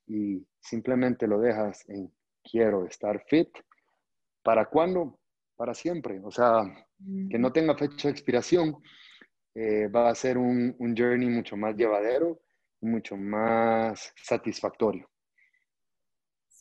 [0.07, 2.11] y simplemente lo dejas en
[2.43, 3.49] quiero estar fit,
[4.43, 5.19] ¿para cuándo?
[5.55, 6.19] Para siempre.
[6.23, 6.63] O sea,
[7.29, 8.81] que no tenga fecha de expiración,
[9.55, 12.41] eh, va a ser un, un journey mucho más llevadero
[12.81, 15.09] y mucho más satisfactorio.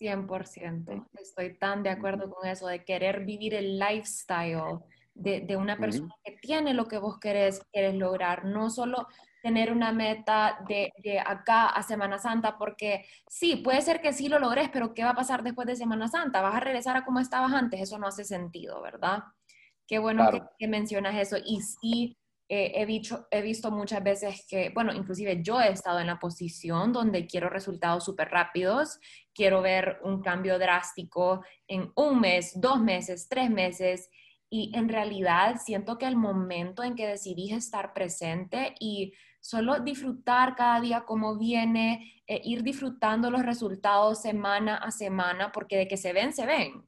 [0.03, 1.07] 100%.
[1.21, 4.81] Estoy tan de acuerdo con eso, de querer vivir el lifestyle
[5.15, 9.07] de, de una persona que tiene lo que vos querés, querés lograr, no solo
[9.43, 14.29] tener una meta de, de, acá a Semana Santa, porque sí, puede ser que sí
[14.29, 16.41] lo logres, pero ¿qué va a pasar después de Semana Santa?
[16.41, 17.81] ¿Vas a regresar a como estabas antes?
[17.81, 19.25] Eso no hace sentido, ¿verdad?
[19.87, 20.29] Qué bueno
[20.59, 21.37] que, mencionas eso.
[21.45, 22.17] Y sí,
[22.55, 26.19] eh, he, dicho, he visto muchas veces que, bueno, inclusive yo he estado en la
[26.19, 29.01] posición donde quiero resultados súper rápidos,
[29.33, 34.11] quiero ver un cambio drástico en un mes, dos meses, tres meses.
[34.51, 40.55] Y en realidad siento que el momento en que decidí estar presente y solo disfrutar
[40.55, 45.97] cada día como viene, eh, ir disfrutando los resultados semana a semana, porque de que
[45.97, 46.85] se ven, se ven.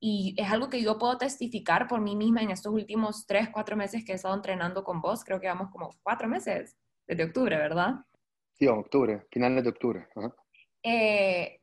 [0.00, 4.04] Es algo que yo puedo testificar por mí misma en estos últimos tres, cuatro meses
[4.04, 5.24] que he estado entrenando con vos.
[5.24, 6.76] Creo que vamos como cuatro meses,
[7.06, 7.94] desde octubre, ¿verdad?
[8.52, 10.06] Sí, octubre, finales de octubre.
[10.82, 11.60] Eh,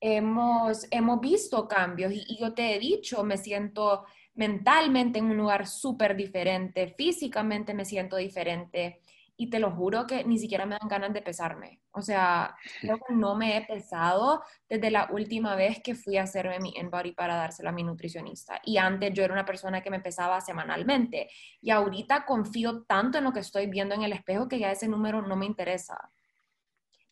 [0.00, 4.04] hemos, hemos visto cambios y, y yo te he dicho, me siento
[4.34, 9.00] mentalmente en un lugar súper diferente, físicamente me siento diferente
[9.42, 11.80] y te lo juro que ni siquiera me dan ganas de pesarme.
[11.90, 16.22] O sea, creo que no me he pesado desde la última vez que fui a
[16.22, 18.60] hacerme mi InBody para dárselo a mi nutricionista.
[18.64, 21.28] Y antes yo era una persona que me pesaba semanalmente.
[21.60, 24.86] Y ahorita confío tanto en lo que estoy viendo en el espejo que ya ese
[24.86, 25.98] número no me interesa.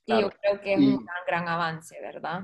[0.06, 2.42] Y yo creo que es un gran, gran avance, ¿verdad?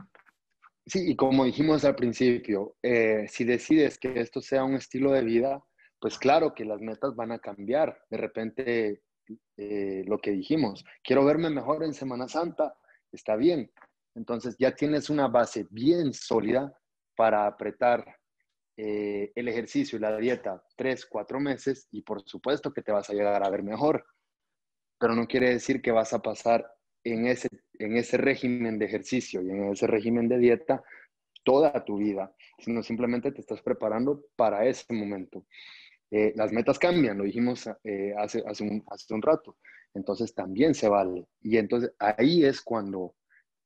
[0.84, 5.22] Sí, y como dijimos al principio, eh, si decides que esto sea un estilo de
[5.22, 5.62] vida,
[6.00, 8.00] pues claro que las metas van a cambiar.
[8.10, 9.02] De repente
[9.56, 12.76] eh, lo que dijimos, quiero verme mejor en Semana Santa,
[13.12, 13.70] está bien.
[14.14, 16.72] Entonces ya tienes una base bien sólida
[17.14, 18.16] para apretar
[18.76, 23.08] eh, el ejercicio y la dieta tres, cuatro meses y por supuesto que te vas
[23.08, 24.04] a llegar a ver mejor.
[24.98, 26.66] Pero no quiere decir que vas a pasar
[27.04, 27.48] en ese,
[27.78, 30.82] en ese régimen de ejercicio y en ese régimen de dieta
[31.44, 35.46] toda tu vida, sino simplemente te estás preparando para ese momento.
[36.10, 39.56] Eh, las metas cambian, lo dijimos eh, hace, hace, un, hace un rato,
[39.92, 41.26] entonces también se vale.
[41.40, 43.16] Y entonces ahí es cuando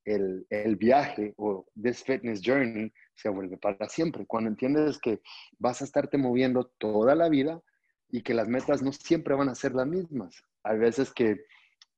[0.05, 5.21] el, el, viaje o this fitness journey se vuelve para siempre, cuando entiendes que
[5.59, 7.61] vas a estarte moviendo toda la vida
[8.09, 10.43] y que las metas no siempre van a ser las mismas.
[10.63, 11.45] Hay veces que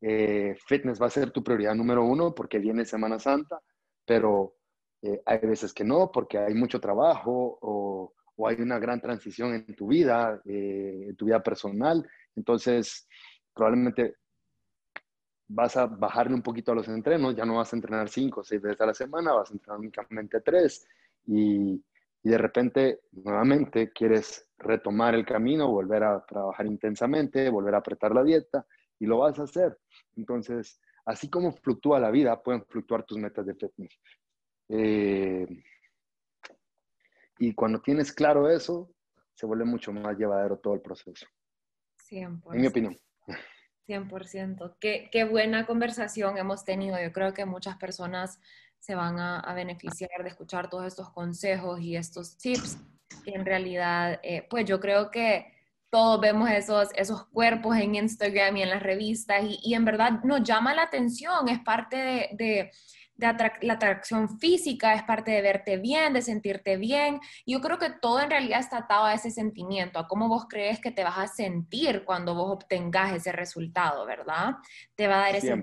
[0.01, 3.61] eh, fitness va a ser tu prioridad número uno porque viene Semana Santa,
[4.05, 4.57] pero
[5.25, 9.77] hay veces que no porque hay mucho trabajo o o hay una gran transición en
[9.77, 12.05] tu vida, eh, en tu vida personal.
[12.35, 13.09] Entonces,
[13.55, 14.17] probablemente
[15.47, 18.45] vas a bajarle un poquito a los entrenos, ya no vas a entrenar cinco o
[18.45, 20.87] seis veces a la semana, vas a entrenar únicamente tres
[21.27, 21.83] y,
[22.25, 28.23] de repente nuevamente quieres retomar el camino, volver a trabajar intensamente, volver a apretar la
[28.23, 28.65] dieta
[29.01, 29.77] y lo vas a hacer.
[30.17, 33.99] Entonces, así como fluctúa la vida, pueden fluctuar tus metas de fitness.
[34.69, 35.47] Eh,
[37.39, 38.91] y cuando tienes claro eso,
[39.35, 41.27] se vuelve mucho más llevadero todo el proceso.
[42.11, 42.55] 100%.
[42.55, 42.97] En mi opinión.
[43.89, 44.77] 100%.
[44.79, 47.01] Qué, qué buena conversación hemos tenido.
[47.03, 48.39] Yo creo que muchas personas
[48.79, 52.79] se van a, beneficiar de escuchar todos estos consejos y estos tips.
[53.25, 55.53] Y en realidad, eh, pues yo creo que
[55.91, 60.23] todos vemos esos, esos cuerpos en Instagram y en las revistas y, y en verdad
[60.25, 62.71] nos llama la atención, es parte de
[63.23, 67.21] la atracción física, es parte de verte bien, de sentirte bien.
[67.47, 70.81] Yo creo que todo en realidad está atado a ese sentimiento, a cómo vos crees
[70.81, 74.57] que te vas a sentir cuando vos obtengas ese resultado, ¿verdad?
[74.95, 75.55] Te va a dar ese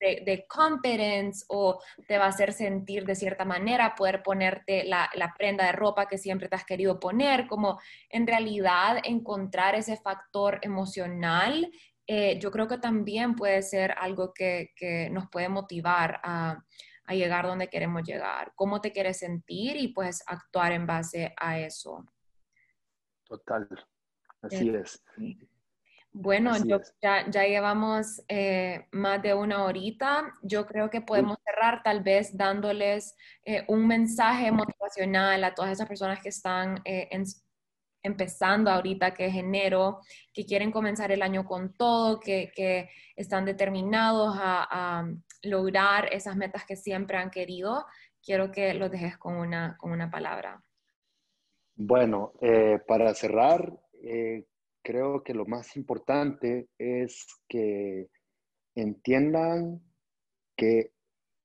[0.00, 5.10] de, de, confidence o te va a hacer sentir de cierta manera, poder ponerte la,
[5.14, 9.96] la prenda de ropa que siempre te has querido poner, como en realidad encontrar ese
[9.96, 11.70] factor emocional
[12.06, 16.64] eh, yo creo que también puede ser algo que, que nos puede motivar a,
[17.12, 21.58] a, llegar donde queremos llegar, cómo te quieres sentir y pues actuar en base a
[21.58, 22.04] eso.
[23.24, 23.68] Total,
[24.42, 25.02] así eh, es.
[26.14, 30.34] Bueno, yo, ya, ya, llevamos eh, más de una horita.
[30.42, 33.16] Yo creo que podemos cerrar tal vez dándoles
[33.68, 37.24] un mensaje motivacional a todas esas personas que están en,
[38.02, 40.00] empezando ahorita, que es enero,
[40.32, 45.06] que quieren comenzar el año con todo, que, que están determinados a,
[45.42, 47.86] lograr esas metas que siempre han querido,
[48.22, 50.62] quiero que los dejes con una, con una palabra.
[51.74, 53.72] Bueno, eh, para cerrar,
[54.02, 54.46] eh,
[54.82, 58.08] creo que lo más importante es que
[58.74, 59.80] entiendan
[60.56, 60.92] que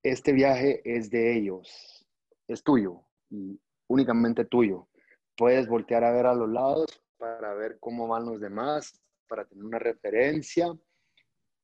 [0.03, 2.05] este viaje es de ellos,
[2.47, 4.87] es tuyo y únicamente tuyo
[5.37, 6.85] puedes voltear a ver a los lados
[7.17, 10.67] para ver cómo van los demás, para tener una referencia,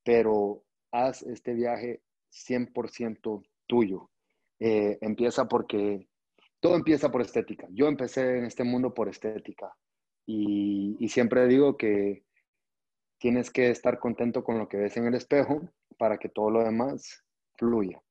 [0.03, 2.01] pero haz este viaje
[2.33, 4.09] 100% tuyo.
[4.59, 6.07] Eh, empieza porque
[6.59, 7.67] todo empieza por estética.
[7.71, 9.75] Yo empecé en este mundo por estética
[10.25, 12.23] y, siempre digo que
[13.19, 15.61] tienes que estar contento con lo que ves en el espejo
[15.97, 17.23] para que todo lo demás
[17.57, 18.01] fluya.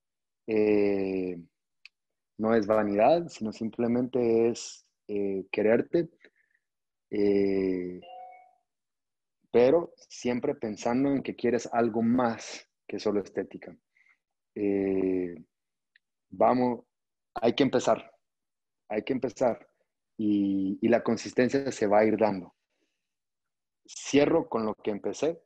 [0.47, 1.37] Eh,
[2.39, 6.09] no es vanidad, sino simplemente es eh, quererte,
[9.51, 13.77] pero siempre pensando en que quieres algo más que solo estética.
[14.55, 15.35] Eh,
[16.31, 16.85] vamos,
[17.35, 18.13] hay que empezar,
[18.89, 19.69] hay que empezar
[20.17, 22.55] y, y la consistencia se va a ir dando.
[23.87, 25.43] Cierro con lo que empecé.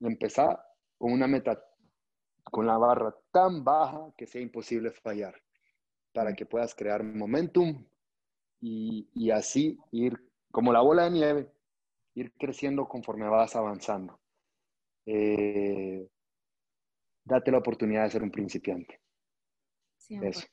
[0.00, 0.60] Empezar
[0.98, 1.62] con una meta,
[2.44, 5.34] con la barra tan baja que sea imposible fallar,
[6.12, 7.84] para que puedas crear momentum,
[8.60, 10.18] y, así ir
[10.50, 11.52] como la bola de nieve,
[12.14, 14.18] ir creciendo conforme vas avanzando.
[15.04, 16.08] Eh,
[17.26, 19.00] date la oportunidad de ser un principiante.
[20.08, 20.46] Eso.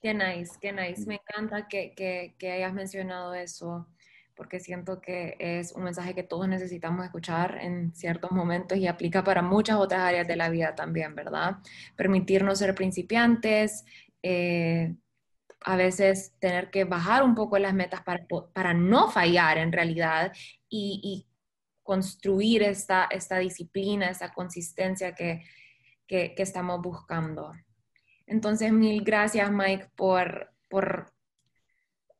[0.00, 1.04] Qué nice, qué nice.
[1.06, 3.88] Me encanta que, que, que, hayas mencionado eso,
[4.36, 9.22] porque siento que es un mensaje que todos necesitamos escuchar en ciertos momentos y aplica
[9.22, 11.58] para muchas otras áreas de la vida también, ¿verdad?
[11.96, 13.84] Permitirnos ser principiantes,
[14.22, 14.94] eh,
[15.64, 20.32] a veces tener que bajar un poco las metas para, para no fallar en realidad
[20.68, 21.26] y,
[21.84, 25.42] construir esta, esta disciplina, esta consistencia que,
[26.12, 27.52] que, estamos buscando.
[28.26, 31.10] Entonces, mil gracias Mike por, por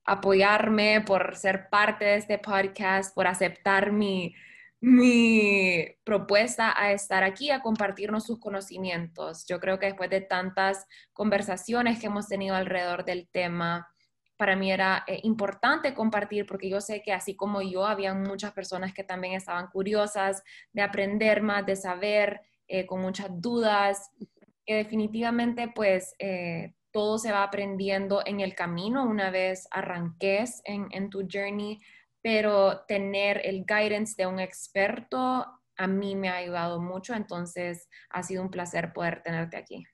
[0.05, 4.34] apoyarme, por ser parte de este podcast, por aceptar mi,
[4.80, 9.45] mi propuesta a estar aquí, a compartirnos sus conocimientos.
[9.47, 13.93] Yo creo que después de tantas conversaciones que hemos tenido alrededor del tema,
[14.38, 18.53] para mí era eh, importante compartir porque yo sé que así como yo, había muchas
[18.53, 22.40] personas que también estaban curiosas de aprender más, de saber,
[22.72, 24.10] eh, con muchas dudas,
[24.64, 30.88] que definitivamente pues eh, todo se va aprendiendo en el camino una vez arranques en,
[30.90, 31.78] en tu journey
[32.22, 35.44] pero tener el guidance de un experto
[35.76, 39.84] a mí me ha ayudado mucho, entonces ha sido un placer poder tenerte aquí.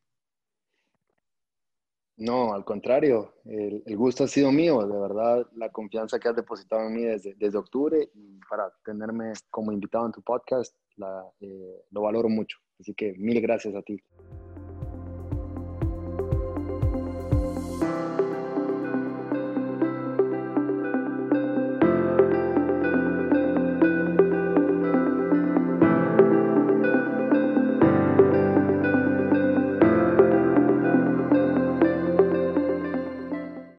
[2.18, 6.82] No, al contrario, el, gusto ha sido mío, de verdad, la confianza que has depositado
[6.82, 11.84] en mí desde, desde octubre y para tenerme como invitado en tu podcast, la, eh,
[11.90, 12.58] lo valoro mucho.
[12.78, 14.02] Así que mil gracias a ti.